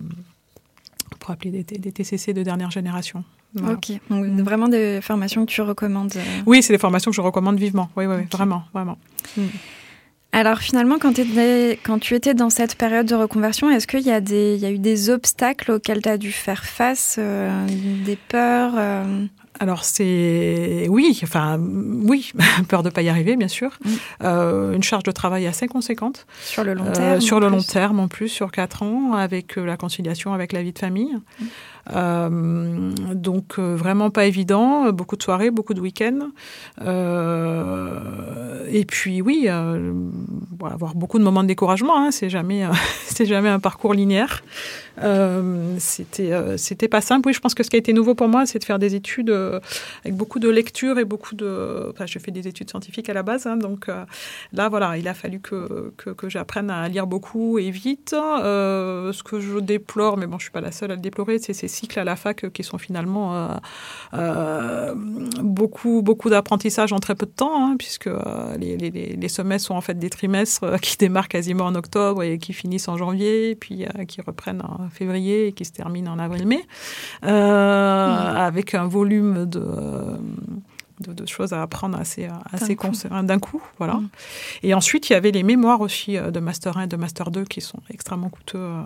pour 1.20 1.30
appeler 1.30 1.62
des, 1.62 1.78
des, 1.78 1.92
TCC 1.92 2.32
de 2.34 2.42
dernière 2.42 2.70
génération. 2.70 3.22
Ok, 3.56 3.92
donc 4.08 4.24
vraiment 4.40 4.68
des 4.68 5.00
formations 5.00 5.44
que 5.44 5.50
tu 5.50 5.60
recommandes 5.60 6.12
euh. 6.16 6.40
Oui, 6.46 6.62
c'est 6.62 6.72
des 6.72 6.78
formations 6.78 7.10
que 7.10 7.16
je 7.16 7.20
recommande 7.20 7.58
vivement. 7.58 7.90
Oui, 7.96 8.06
oui, 8.06 8.24
vraiment, 8.32 8.64
vraiment. 8.72 8.96
Hmm. 9.36 9.46
Alors 10.32 10.58
finalement, 10.58 10.98
quand, 11.00 11.12
quand, 11.82 11.98
tu 11.98 12.14
étais 12.14 12.34
dans 12.34 12.50
cette 12.50 12.76
période 12.76 13.06
de 13.06 13.16
reconversion, 13.16 13.68
est-ce 13.70 13.88
qu'il 13.88 14.02
y, 14.02 14.10
a 14.10 14.20
y 14.20 14.64
a 14.64 14.70
eu 14.70 14.78
des 14.78 15.10
obstacles 15.10 15.72
auxquels 15.72 16.02
tu 16.02 16.08
as 16.08 16.18
dû 16.18 16.30
faire 16.30 16.64
face, 16.64 17.16
euh, 17.18 17.66
des 18.04 18.16
peurs 18.16 18.74
euh? 18.76 19.26
Alors 19.60 19.84
c'est 19.84 20.86
oui, 20.88 21.20
enfin 21.22 21.60
oui, 21.60 22.32
peur 22.68 22.82
de 22.82 22.88
pas 22.88 23.02
y 23.02 23.10
arriver 23.10 23.36
bien 23.36 23.46
sûr, 23.46 23.78
mm. 23.84 23.90
euh, 24.24 24.72
une 24.72 24.82
charge 24.82 25.02
de 25.02 25.10
travail 25.10 25.46
assez 25.46 25.68
conséquente 25.68 26.26
sur 26.42 26.64
le 26.64 26.72
long 26.72 26.90
terme, 26.90 27.20
sur 27.20 27.40
le 27.40 27.48
long 27.48 27.62
terme 27.62 28.00
en 28.00 28.08
plus 28.08 28.30
sur 28.30 28.50
quatre 28.52 28.82
ans 28.82 29.12
avec 29.12 29.56
la 29.56 29.76
conciliation 29.76 30.32
avec 30.32 30.52
la 30.52 30.62
vie 30.62 30.72
de 30.72 30.78
famille. 30.78 31.14
Mm. 31.14 31.44
Euh, 31.94 32.90
donc 33.14 33.58
vraiment 33.58 34.10
pas 34.10 34.26
évident, 34.26 34.90
beaucoup 34.92 35.16
de 35.16 35.22
soirées, 35.22 35.50
beaucoup 35.50 35.74
de 35.74 35.80
week-ends. 35.80 36.30
et 38.70 38.84
puis 38.84 39.22
oui, 39.22 39.48
avoir 39.48 40.94
beaucoup 40.94 41.18
de 41.18 41.24
moments 41.24 41.42
de 41.42 41.48
découragement. 41.48 41.98
Hein, 41.98 42.10
c'est 42.10 42.30
jamais, 42.30 42.64
c'est 43.06 43.26
jamais 43.26 43.48
un 43.48 43.60
parcours 43.60 43.94
linéaire. 43.94 44.42
Euh, 45.02 45.76
c'était 45.78 46.32
euh, 46.32 46.56
c'était 46.56 46.88
pas 46.88 47.00
simple. 47.00 47.28
Oui, 47.28 47.34
je 47.34 47.40
pense 47.40 47.54
que 47.54 47.62
ce 47.62 47.70
qui 47.70 47.76
a 47.76 47.78
été 47.78 47.92
nouveau 47.92 48.14
pour 48.14 48.28
moi, 48.28 48.46
c'est 48.46 48.58
de 48.58 48.64
faire 48.64 48.78
des 48.78 48.94
études 48.94 49.30
euh, 49.30 49.60
avec 50.04 50.14
beaucoup 50.14 50.38
de 50.38 50.48
lecture 50.48 50.98
et 50.98 51.04
beaucoup 51.04 51.34
de. 51.34 51.90
Enfin, 51.90 52.06
je 52.06 52.18
fais 52.18 52.30
des 52.30 52.48
études 52.48 52.70
scientifiques 52.70 53.08
à 53.08 53.14
la 53.14 53.22
base, 53.22 53.46
hein, 53.46 53.56
donc 53.56 53.88
là, 54.52 54.68
voilà, 54.68 54.96
il 54.96 55.08
a 55.08 55.14
fallu 55.14 55.40
que, 55.40 55.92
que, 55.96 56.10
que 56.10 56.28
j'apprenne 56.28 56.70
à 56.70 56.88
lire 56.88 57.06
beaucoup 57.06 57.58
et 57.58 57.70
vite. 57.70 58.10
ce 58.10 59.22
que 59.22 59.40
je 59.40 59.58
déplore, 59.58 60.16
mais 60.16 60.26
bon, 60.26 60.38
je 60.38 60.44
suis 60.44 60.52
pas 60.52 60.60
la 60.60 60.72
seule 60.72 60.90
à 60.90 60.94
le 60.94 61.00
déplorer, 61.00 61.38
c'est 61.38 61.52
ces 61.52 61.68
cycles 61.80 61.98
à 61.98 62.04
la 62.04 62.16
fac 62.16 62.50
qui 62.52 62.62
sont 62.62 62.78
finalement 62.78 63.48
beaucoup 65.42 66.02
beaucoup 66.02 66.30
d'apprentissage 66.30 66.92
en 66.92 66.98
très 66.98 67.14
peu 67.14 67.26
de 67.26 67.30
temps, 67.30 67.52
hein, 67.54 67.76
puisque 67.78 68.10
les, 68.58 68.76
les, 68.76 68.90
les, 68.90 69.28
semestres 69.28 69.68
sont 69.68 69.74
en 69.74 69.80
fait 69.80 69.98
des 69.98 70.10
trimestres 70.10 70.78
qui 70.82 70.96
démarrent 70.96 71.28
quasiment 71.28 71.64
en 71.64 71.74
octobre 71.74 72.22
et 72.22 72.38
qui 72.38 72.52
finissent 72.52 72.88
en 72.88 72.96
janvier, 72.96 73.50
et 73.50 73.54
puis 73.54 73.84
qui 74.08 74.20
reprennent 74.20 74.62
en 74.62 74.88
février 74.90 75.48
et 75.48 75.52
qui 75.52 75.64
se 75.64 75.72
termine 75.72 76.08
en 76.08 76.18
avril-mai, 76.18 76.64
euh, 77.24 78.34
avec 78.34 78.74
un 78.74 78.86
volume 78.86 79.46
de, 79.46 79.64
de, 81.00 81.26
choses 81.26 81.52
à 81.52 81.62
apprendre 81.62 81.98
assez, 81.98 82.28
assez 82.52 82.76
d'un 83.22 83.38
coup. 83.38 83.62
voilà. 83.78 83.94
Mm. 83.94 84.08
Et 84.62 84.74
ensuite, 84.74 85.08
il 85.08 85.12
y 85.14 85.16
avait 85.16 85.30
les 85.30 85.42
mémoires 85.42 85.80
aussi 85.80 86.16
euh, 86.16 86.30
de 86.30 86.40
Master 86.40 86.76
1 86.76 86.82
et 86.82 86.86
de 86.86 86.96
Master 86.96 87.30
2 87.30 87.44
qui 87.44 87.60
sont 87.60 87.80
extrêmement 87.90 88.28
coûteux 88.30 88.58
euh, 88.58 88.82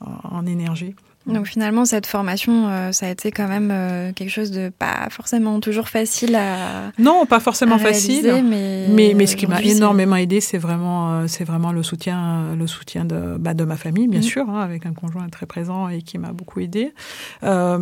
en 0.00 0.46
énergie. 0.46 0.94
Donc 1.28 1.46
finalement, 1.46 1.84
cette 1.84 2.06
formation, 2.06 2.68
euh, 2.68 2.92
ça 2.92 3.06
a 3.06 3.10
été 3.10 3.30
quand 3.30 3.48
même 3.48 3.70
euh, 3.70 4.12
quelque 4.12 4.30
chose 4.30 4.50
de 4.50 4.70
pas 4.70 5.08
forcément 5.10 5.60
toujours 5.60 5.88
facile 5.88 6.34
à 6.34 6.90
non, 6.98 7.26
pas 7.26 7.40
forcément 7.40 7.78
facile, 7.78 8.42
mais 8.44 9.14
mais, 9.14 9.26
ce 9.26 9.36
qui 9.36 9.46
m'a 9.46 9.60
énormément 9.60 10.16
aidé, 10.16 10.40
c'est 10.40 10.58
vraiment 10.58 11.12
euh, 11.12 11.26
c'est 11.26 11.44
vraiment 11.44 11.72
le 11.72 11.82
soutien 11.82 12.54
le 12.56 12.66
soutien 12.66 13.04
de 13.04 13.36
bah, 13.38 13.52
de 13.54 13.64
ma 13.64 13.76
famille, 13.76 14.08
bien 14.08 14.20
mm. 14.20 14.24
sûr, 14.24 14.48
hein, 14.48 14.60
avec 14.60 14.86
un 14.86 14.92
conjoint 14.92 15.28
très 15.28 15.46
présent 15.46 15.88
et 15.88 16.02
qui 16.02 16.18
m'a 16.18 16.32
beaucoup 16.32 16.60
aidé. 16.60 16.92
enfin, 17.42 17.74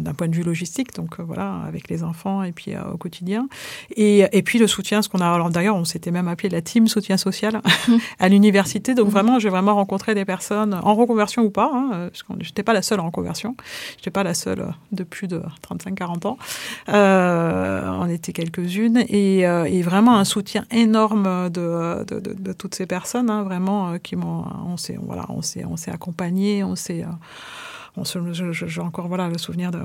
d'un 0.00 0.14
point 0.14 0.28
de 0.28 0.34
vue 0.34 0.42
logistique, 0.42 0.94
donc 0.94 1.20
voilà, 1.20 1.60
avec 1.66 1.88
les 1.88 2.02
enfants 2.02 2.42
et 2.42 2.52
puis 2.52 2.72
au 2.92 2.96
quotidien. 2.96 3.48
Et, 3.96 4.24
et 4.32 4.42
puis 4.42 4.58
le 4.58 4.66
soutien, 4.66 5.02
ce 5.02 5.08
qu'on 5.08 5.20
a 5.20 5.28
alors 5.32 5.50
d'ailleurs, 5.50 5.76
on 5.76 5.84
s'était 5.84 6.10
même 6.10 6.28
appelé 6.28 6.48
la 6.48 6.62
team 6.62 6.88
soutien 6.88 7.16
social 7.16 7.60
mm. 7.88 7.92
à 8.18 8.28
l'université. 8.28 8.94
Donc 8.94 9.08
mm. 9.08 9.10
vraiment, 9.10 9.38
j'ai 9.38 9.48
vraiment 9.48 9.74
rencontré 9.74 10.14
des 10.14 10.24
personnes 10.24 10.74
en 10.82 10.94
reconversion 10.94 11.43
ou 11.44 11.50
pas, 11.50 11.70
hein, 11.72 12.08
parce 12.10 12.22
que 12.22 12.32
j'étais 12.40 12.62
pas 12.62 12.72
la 12.72 12.82
seule 12.82 13.00
en 13.00 13.10
conversion, 13.10 13.56
j'étais 13.96 14.10
pas 14.10 14.22
la 14.22 14.34
seule 14.34 14.66
de 14.92 15.04
plus 15.04 15.28
de 15.28 15.42
35-40 15.68 16.26
ans. 16.26 16.38
Euh, 16.88 17.82
on 17.86 18.08
était 18.08 18.32
quelques-unes 18.32 19.04
et, 19.08 19.46
euh, 19.46 19.82
vraiment 19.84 20.16
un 20.16 20.24
soutien 20.24 20.64
énorme 20.70 21.50
de, 21.50 22.04
de, 22.04 22.52
toutes 22.52 22.74
ces 22.74 22.86
personnes, 22.86 23.28
hein, 23.28 23.42
vraiment 23.42 23.92
euh, 23.92 23.98
qui 23.98 24.16
m'ont, 24.16 24.44
on 24.66 24.76
s'est, 24.76 24.98
voilà, 25.00 25.26
on 25.28 25.42
s'est, 25.42 25.64
on 25.64 25.76
s'est 25.76 25.90
j'ai 28.02 28.80
encore 28.80 29.08
voilà 29.08 29.28
le 29.28 29.38
souvenir 29.38 29.70
de 29.70 29.80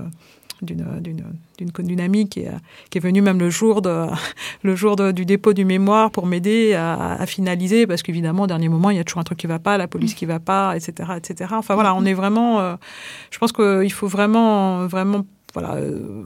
d'une 0.62 2.02
amie 2.02 2.28
qui 2.28 2.42
est, 2.42 2.52
qui 2.90 2.98
est 2.98 3.02
venue 3.02 3.22
même 3.22 3.40
le 3.40 3.50
jour, 3.50 3.82
de, 3.82 4.08
le 4.64 4.76
jour 4.76 4.96
du 5.14 5.26
dépôt 5.26 5.54
du 5.54 5.66
mémoire 5.66 6.12
pour 6.12 6.26
m'aider 6.26 6.74
à, 6.74 7.26
finaliser, 7.26 7.88
parce 7.88 8.04
qu'évidemment, 8.04 8.44
au 8.44 8.48
dernier 8.48 8.70
moment, 8.70 8.90
il 8.90 8.98
y 8.98 9.00
a 9.00 9.04
toujours 9.04 9.22
un 9.22 9.24
truc 9.24 9.40
qui 9.40 9.48
va 9.48 9.60
pas, 9.60 9.78
la 9.78 9.88
police 9.88 10.14
qui 10.14 10.26
va 10.26 10.40
pas, 10.40 10.76
etc. 10.76 11.14
etc. 11.18 11.54
Enfin 11.56 11.76
voilà, 11.76 11.96
on 11.96 12.06
est 12.06 12.14
vraiment... 12.14 12.60
Euh, 12.60 12.76
je 13.32 13.38
pense 13.38 13.52
qu'il 13.52 13.92
faut 13.92 14.08
vraiment... 14.08 14.86
vraiment 14.88 15.26
voilà, 15.54 15.76
euh, 15.76 16.24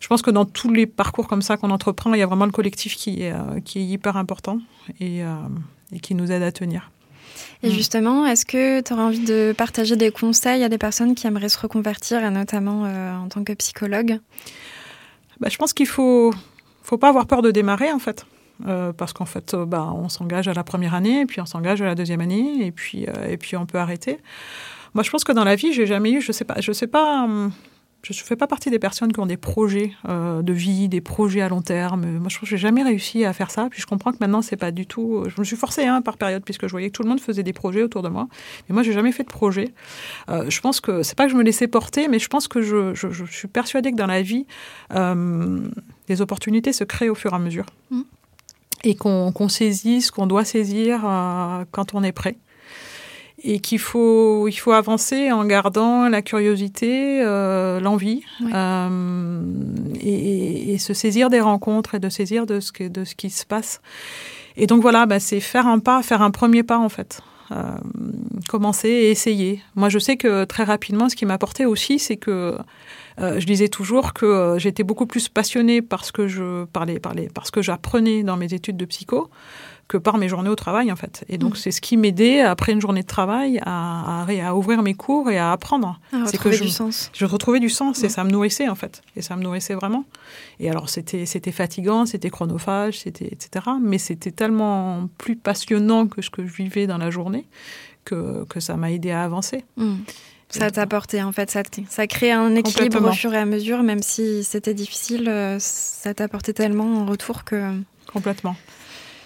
je 0.00 0.08
pense 0.08 0.22
que 0.22 0.30
dans 0.30 0.44
tous 0.44 0.72
les 0.72 0.86
parcours 0.86 1.26
comme 1.26 1.42
ça 1.42 1.56
qu'on 1.56 1.70
entreprend, 1.70 2.14
il 2.14 2.20
y 2.20 2.22
a 2.22 2.26
vraiment 2.26 2.46
le 2.46 2.52
collectif 2.52 2.96
qui 2.96 3.22
est, 3.22 3.32
euh, 3.32 3.60
qui 3.64 3.78
est 3.78 3.84
hyper 3.84 4.16
important 4.16 4.60
et, 5.00 5.20
et 5.92 6.00
qui 6.00 6.14
nous 6.14 6.30
aide 6.30 6.42
à 6.42 6.52
tenir. 6.52 6.90
Et 7.62 7.68
mm. 7.68 7.72
justement, 7.72 8.26
est-ce 8.26 8.44
que 8.44 8.80
tu 8.80 8.92
auras 8.92 9.04
envie 9.04 9.24
de 9.24 9.54
partager 9.56 9.96
des 9.96 10.10
conseils 10.10 10.62
à 10.62 10.68
des 10.68 10.78
personnes 10.78 11.14
qui 11.14 11.26
aimeraient 11.26 11.48
se 11.48 11.58
reconvertir, 11.58 12.24
et 12.24 12.30
notamment 12.30 12.84
euh, 12.84 13.16
en 13.16 13.28
tant 13.28 13.44
que 13.44 13.52
psychologue? 13.54 14.18
Bah, 15.40 15.48
Je 15.50 15.56
pense 15.56 15.72
qu'il 15.72 15.86
faut, 15.86 16.32
faut 16.82 16.98
pas 16.98 17.08
avoir 17.08 17.26
peur 17.26 17.42
de 17.42 17.50
démarrer, 17.50 17.92
en 17.92 17.98
fait. 17.98 18.26
Euh, 18.66 18.92
parce 18.92 19.12
qu'en 19.12 19.26
fait, 19.26 19.52
euh, 19.52 19.66
bah, 19.66 19.92
on 19.94 20.08
s'engage 20.08 20.48
à 20.48 20.54
la 20.54 20.64
première 20.64 20.94
année, 20.94 21.20
et 21.20 21.26
puis 21.26 21.40
on 21.40 21.46
s'engage 21.46 21.82
à 21.82 21.84
la 21.84 21.94
deuxième 21.94 22.20
année, 22.20 22.66
et 22.66 22.72
puis, 22.72 23.06
et 23.28 23.36
puis 23.36 23.56
on 23.56 23.66
peut 23.66 23.78
arrêter. 23.78 24.18
Moi, 24.94 25.02
je 25.02 25.10
pense 25.10 25.24
que 25.24 25.32
dans 25.32 25.44
la 25.44 25.56
vie, 25.56 25.72
j'ai 25.72 25.86
jamais 25.86 26.10
eu, 26.10 26.22
je 26.22 26.32
sais 26.32 26.44
pas, 26.44 26.60
je 26.60 26.72
sais 26.72 26.86
pas. 26.86 27.28
Je 28.08 28.22
ne 28.22 28.24
fais 28.24 28.36
pas 28.36 28.46
partie 28.46 28.70
des 28.70 28.78
personnes 28.78 29.12
qui 29.12 29.18
ont 29.18 29.26
des 29.26 29.36
projets 29.36 29.92
euh, 30.08 30.42
de 30.42 30.52
vie, 30.52 30.88
des 30.88 31.00
projets 31.00 31.40
à 31.40 31.48
long 31.48 31.62
terme. 31.62 32.06
Moi, 32.06 32.28
je 32.28 32.36
trouve 32.36 32.48
que 32.48 32.56
j'ai 32.56 32.60
jamais 32.60 32.84
réussi 32.84 33.24
à 33.24 33.32
faire 33.32 33.50
ça. 33.50 33.66
Puis 33.68 33.80
je 33.80 33.86
comprends 33.86 34.12
que 34.12 34.18
maintenant, 34.20 34.42
c'est 34.42 34.56
pas 34.56 34.70
du 34.70 34.86
tout. 34.86 35.24
Je 35.26 35.40
me 35.40 35.44
suis 35.44 35.56
forcée 35.56 35.86
hein, 35.86 36.02
par 36.02 36.16
période, 36.16 36.44
puisque 36.44 36.66
je 36.66 36.70
voyais 36.70 36.88
que 36.90 36.96
tout 36.96 37.02
le 37.02 37.08
monde 37.08 37.20
faisait 37.20 37.42
des 37.42 37.52
projets 37.52 37.82
autour 37.82 38.02
de 38.02 38.08
moi. 38.08 38.28
Mais 38.68 38.74
moi, 38.74 38.84
j'ai 38.84 38.92
jamais 38.92 39.10
fait 39.10 39.24
de 39.24 39.28
projet. 39.28 39.74
Euh, 40.28 40.48
je 40.48 40.60
pense 40.60 40.80
que 40.80 41.02
c'est 41.02 41.16
pas 41.16 41.26
que 41.26 41.32
je 41.32 41.36
me 41.36 41.42
laissais 41.42 41.66
porter, 41.66 42.06
mais 42.06 42.20
je 42.20 42.28
pense 42.28 42.46
que 42.46 42.62
je, 42.62 42.94
je, 42.94 43.24
suis 43.24 43.48
persuadée 43.48 43.90
que 43.90 43.96
dans 43.96 44.06
la 44.06 44.22
vie, 44.22 44.46
euh, 44.94 45.58
les 46.08 46.20
opportunités 46.20 46.72
se 46.72 46.84
créent 46.84 47.08
au 47.08 47.16
fur 47.16 47.32
et 47.32 47.36
à 47.36 47.38
mesure. 47.40 47.66
Mmh. 47.90 48.02
Et 48.84 48.94
qu'on 48.94 49.48
saisit 49.48 50.00
ce 50.00 50.12
qu'on 50.12 50.28
doit 50.28 50.44
saisir 50.44 51.00
quand 51.72 51.94
on 51.94 52.04
est 52.04 52.12
prêt 52.12 52.36
et 53.42 53.60
qu'il 53.60 53.78
faut, 53.78 54.48
il 54.48 54.56
faut 54.56 54.72
avancer 54.72 55.30
en 55.30 55.44
gardant 55.44 56.08
la 56.08 56.22
curiosité, 56.22 57.22
euh, 57.22 57.80
l'envie, 57.80 58.22
euh, 58.52 59.40
et, 60.00 60.72
et, 60.72 60.78
se 60.78 60.94
saisir 60.94 61.28
des 61.28 61.40
rencontres 61.40 61.94
et 61.94 61.98
de 61.98 62.08
saisir 62.08 62.46
de 62.46 62.60
ce, 62.60 62.72
que, 62.72 62.84
de 62.88 63.04
ce 63.04 63.14
qui 63.14 63.30
se 63.30 63.44
passe. 63.44 63.80
Et 64.56 64.66
donc 64.66 64.80
voilà, 64.80 65.06
bah, 65.06 65.20
c'est 65.20 65.40
faire 65.40 65.66
un 65.66 65.78
pas, 65.78 66.02
faire 66.02 66.22
un 66.22 66.30
premier 66.30 66.62
pas 66.62 66.78
en 66.78 66.88
fait. 66.88 67.20
Euh, 67.52 67.76
commencer 68.48 68.88
et 68.88 69.10
essayer. 69.10 69.62
Moi, 69.76 69.88
je 69.88 70.00
sais 70.00 70.16
que 70.16 70.44
très 70.44 70.64
rapidement, 70.64 71.08
ce 71.08 71.14
qui 71.14 71.26
m'a 71.26 71.34
apporté 71.34 71.64
aussi, 71.64 72.00
c'est 72.00 72.16
que 72.16 72.56
euh, 73.20 73.38
je 73.38 73.46
disais 73.46 73.68
toujours 73.68 74.14
que 74.14 74.26
euh, 74.26 74.58
j'étais 74.58 74.82
beaucoup 74.82 75.06
plus 75.06 75.28
passionnée 75.28 75.80
parce 75.80 76.10
que 76.10 76.26
je 76.26 76.64
parlais, 76.64 76.98
parlais, 76.98 77.28
parce 77.32 77.52
que 77.52 77.62
j'apprenais 77.62 78.24
dans 78.24 78.36
mes 78.36 78.52
études 78.52 78.76
de 78.76 78.84
psycho 78.84 79.30
que 79.88 79.96
par 79.96 80.18
mes 80.18 80.28
journées 80.28 80.48
au 80.48 80.56
travail 80.56 80.90
en 80.90 80.96
fait. 80.96 81.24
Et 81.28 81.38
donc 81.38 81.54
mm. 81.54 81.56
c'est 81.56 81.70
ce 81.70 81.80
qui 81.80 81.96
m'aidait 81.96 82.40
après 82.40 82.72
une 82.72 82.80
journée 82.80 83.02
de 83.02 83.06
travail 83.06 83.60
à, 83.64 84.24
à, 84.24 84.54
ouvrir 84.54 84.82
mes 84.82 84.94
cours 84.94 85.30
et 85.30 85.38
à 85.38 85.52
apprendre. 85.52 86.00
c'est 86.26 86.38
que 86.38 86.50
je, 86.50 86.64
du 86.64 86.70
sens. 86.70 87.10
Je 87.12 87.24
retrouvais 87.24 87.60
du 87.60 87.68
sens 87.68 88.02
et 88.02 88.08
ça 88.08 88.24
me 88.24 88.30
nourrissait 88.30 88.68
en 88.68 88.74
fait. 88.74 89.02
Et 89.14 89.22
ça 89.22 89.36
me 89.36 89.42
nourrissait 89.42 89.74
vraiment. 89.74 90.04
Et 90.58 90.70
alors 90.70 90.88
c'était 90.88 91.26
c'était 91.26 91.52
fatigant, 91.52 92.06
c'était 92.06 92.30
chronophage, 92.30 93.00
c'était 93.00 93.26
etc. 93.26 93.66
Mais 93.80 93.98
c'était 93.98 94.32
tellement 94.32 95.08
plus 95.18 95.36
passionnant 95.36 96.06
que 96.06 96.22
ce 96.22 96.30
que 96.30 96.46
je 96.46 96.52
vivais 96.52 96.86
dans 96.86 96.98
la 96.98 97.10
journée 97.10 97.46
que, 98.06 98.44
que 98.48 98.60
ça 98.60 98.76
m'a 98.76 98.90
aidé 98.90 99.10
à 99.10 99.22
avancer. 99.22 99.64
Mm. 99.76 99.96
Ça 100.48 100.70
t'a 100.70 100.82
apporté, 100.82 101.22
en 101.22 101.32
fait, 101.32 101.50
ça, 101.50 101.62
ça 101.88 102.06
crée 102.06 102.30
un 102.30 102.54
équilibre 102.54 103.04
au 103.04 103.12
fur 103.12 103.34
et 103.34 103.38
à 103.38 103.44
mesure, 103.44 103.82
même 103.82 104.00
si 104.00 104.44
c'était 104.44 104.74
difficile, 104.74 105.28
euh, 105.28 105.58
ça 105.58 106.14
t'a 106.14 106.24
apporté 106.24 106.54
tellement 106.54 107.02
en 107.02 107.04
retour 107.04 107.44
que... 107.44 107.72
Complètement. 108.12 108.56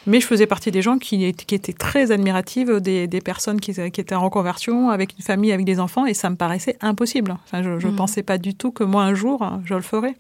Mais 0.07 0.21
je 0.21 0.27
faisais 0.27 0.47
partie 0.47 0.71
des 0.71 0.83
gens 0.83 0.99
qui, 0.99 1.33
qui 1.35 1.55
étaient 1.55 1.73
très 1.73 2.11
admiratives 2.11 2.81
des, 2.81 3.07
des 3.07 3.21
personnes 3.21 3.61
qui, 3.61 3.73
qui, 3.73 4.01
étaient 4.01 4.15
en 4.15 4.25
reconversion, 4.25 4.91
avec 4.91 5.15
une 5.19 5.25
famille, 5.25 5.53
avec 5.53 5.67
des 5.67 5.81
enfants, 5.81 6.07
et 6.07 6.15
ça 6.15 6.31
me 6.31 6.37
paraissait 6.37 6.77
impossible. 6.81 7.37
Enfin, 7.45 7.63
je 7.63 7.87
ne 7.87 7.93
mm. 7.93 7.97
pensais 7.97 8.23
pas 8.23 8.39
du 8.39 8.55
tout 8.55 8.71
que 8.73 8.85
moi, 8.85 9.03
un 9.03 9.15
jour, 9.15 9.45
je 9.65 9.75
le 9.75 9.83
ferais. 9.83 10.17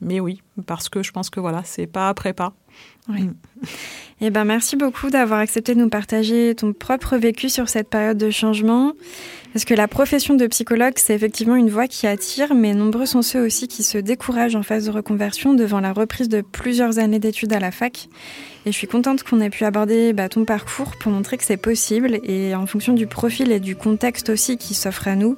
Mais 0.00 0.20
oui, 0.20 0.42
parce 0.66 0.88
que 0.88 1.02
je 1.02 1.12
pense 1.12 1.28
que 1.28 1.40
voilà, 1.40 1.62
c'est 1.64 1.86
pas 1.86 2.08
après 2.08 2.32
pas. 2.32 2.54
Oui. 3.08 3.22
Mm. 3.22 3.34
Eh 4.22 4.28
ben, 4.30 4.44
merci 4.44 4.76
beaucoup 4.76 5.08
d'avoir 5.08 5.40
accepté 5.40 5.74
de 5.74 5.80
nous 5.80 5.88
partager 5.88 6.54
ton 6.54 6.74
propre 6.74 7.16
vécu 7.16 7.48
sur 7.48 7.70
cette 7.70 7.88
période 7.88 8.18
de 8.18 8.30
changement. 8.30 8.92
Parce 9.54 9.64
que 9.64 9.74
la 9.74 9.88
profession 9.88 10.34
de 10.34 10.46
psychologue, 10.46 10.92
c'est 10.96 11.14
effectivement 11.14 11.56
une 11.56 11.70
voie 11.70 11.88
qui 11.88 12.06
attire, 12.06 12.54
mais 12.54 12.74
nombreux 12.74 13.06
sont 13.06 13.22
ceux 13.22 13.44
aussi 13.44 13.66
qui 13.66 13.82
se 13.82 13.98
découragent 13.98 14.54
en 14.54 14.62
phase 14.62 14.84
de 14.84 14.90
reconversion 14.90 15.54
devant 15.54 15.80
la 15.80 15.92
reprise 15.92 16.28
de 16.28 16.42
plusieurs 16.42 16.98
années 16.98 17.18
d'études 17.18 17.52
à 17.52 17.60
la 17.60 17.70
fac. 17.70 18.08
Et 18.66 18.72
je 18.72 18.76
suis 18.76 18.86
contente 18.86 19.22
qu'on 19.22 19.40
ait 19.40 19.50
pu 19.50 19.64
aborder 19.64 20.12
bah, 20.12 20.28
ton 20.28 20.44
parcours 20.44 20.92
pour 21.00 21.10
montrer 21.10 21.38
que 21.38 21.44
c'est 21.44 21.56
possible 21.56 22.20
et 22.22 22.54
en 22.54 22.66
fonction 22.66 22.92
du 22.92 23.06
profil 23.06 23.50
et 23.52 23.58
du 23.58 23.74
contexte 23.74 24.28
aussi 24.28 24.58
qui 24.58 24.74
s'offre 24.74 25.08
à 25.08 25.16
nous, 25.16 25.36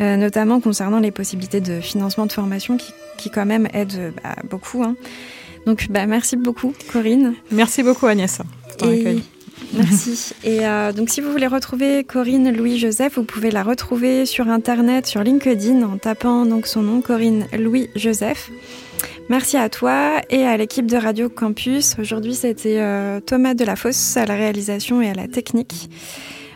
euh, 0.00 0.16
notamment 0.16 0.60
concernant 0.60 1.00
les 1.00 1.10
possibilités 1.10 1.60
de 1.60 1.80
financement 1.80 2.26
de 2.26 2.32
formation 2.32 2.76
qui, 2.76 2.92
qui 3.18 3.30
quand 3.30 3.46
même 3.46 3.68
aident 3.74 4.14
bah, 4.22 4.36
beaucoup. 4.48 4.84
Hein. 4.84 4.94
Donc 5.66 5.86
bah, 5.90 6.06
merci 6.06 6.36
beaucoup 6.36 6.72
Corinne. 6.92 7.34
Merci 7.50 7.82
beaucoup 7.82 8.06
Agnès. 8.06 8.40
Merci. 9.74 10.34
Et 10.44 10.66
euh, 10.66 10.92
donc, 10.92 11.08
si 11.08 11.20
vous 11.20 11.30
voulez 11.30 11.46
retrouver 11.46 12.04
Corinne 12.04 12.54
Louis-Joseph, 12.54 13.14
vous 13.16 13.24
pouvez 13.24 13.50
la 13.50 13.62
retrouver 13.62 14.26
sur 14.26 14.48
Internet, 14.48 15.06
sur 15.06 15.22
LinkedIn, 15.22 15.82
en 15.82 15.96
tapant 15.96 16.44
donc 16.44 16.66
son 16.66 16.82
nom, 16.82 17.00
Corinne 17.00 17.46
Louis-Joseph. 17.58 18.50
Merci 19.28 19.56
à 19.56 19.68
toi 19.68 20.20
et 20.30 20.44
à 20.44 20.56
l'équipe 20.56 20.86
de 20.86 20.96
Radio 20.96 21.28
Campus. 21.28 21.96
Aujourd'hui, 21.98 22.34
c'était 22.34 22.80
euh, 22.80 23.20
Thomas 23.20 23.54
Delafosse 23.54 24.16
à 24.16 24.26
la 24.26 24.34
réalisation 24.34 25.00
et 25.00 25.08
à 25.08 25.14
la 25.14 25.28
technique. 25.28 25.88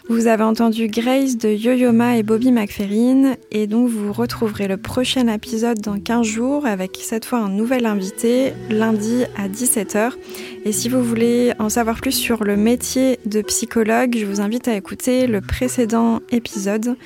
Vous 0.09 0.29
avez 0.29 0.45
entendu 0.45 0.87
Grace 0.87 1.37
de 1.37 1.49
Yo-Yo-Ma 1.49 2.17
et 2.17 2.23
Bobby 2.23 2.53
McFerrin 2.53 3.35
et 3.51 3.67
donc 3.67 3.89
vous 3.89 4.13
retrouverez 4.13 4.69
le 4.69 4.77
prochain 4.77 5.27
épisode 5.27 5.81
dans 5.81 5.99
15 5.99 6.25
jours 6.25 6.65
avec 6.65 6.99
cette 7.03 7.25
fois 7.25 7.41
un 7.41 7.49
nouvel 7.49 7.87
invité 7.87 8.53
lundi 8.71 9.25
à 9.37 9.49
17h. 9.49 10.13
Et 10.65 10.71
si 10.71 10.89
vous 10.89 11.03
voulez 11.03 11.55
en 11.59 11.69
savoir 11.69 12.01
plus 12.01 12.13
sur 12.13 12.45
le 12.45 12.57
métier 12.57 13.19
de 13.27 13.43
psychologue, 13.43 14.17
je 14.17 14.27
vous 14.27 14.41
invite 14.41 14.69
à 14.69 14.77
écouter 14.77 15.27
le 15.27 15.41
précédent 15.41 16.21
épisode. 16.31 16.97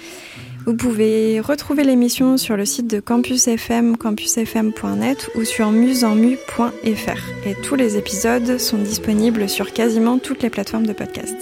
Vous 0.66 0.76
pouvez 0.76 1.40
retrouver 1.40 1.84
l'émission 1.84 2.36
sur 2.36 2.54
le 2.54 2.66
site 2.66 2.86
de 2.86 3.00
Campus 3.00 3.48
FM, 3.48 3.96
campusfm.net 3.96 5.30
ou 5.36 5.44
sur 5.44 5.70
musenmu.fr. 5.70 7.48
Et 7.48 7.54
tous 7.62 7.76
les 7.76 7.96
épisodes 7.96 8.58
sont 8.58 8.76
disponibles 8.76 9.48
sur 9.48 9.72
quasiment 9.72 10.18
toutes 10.18 10.42
les 10.42 10.50
plateformes 10.50 10.86
de 10.86 10.92
podcast. 10.92 11.36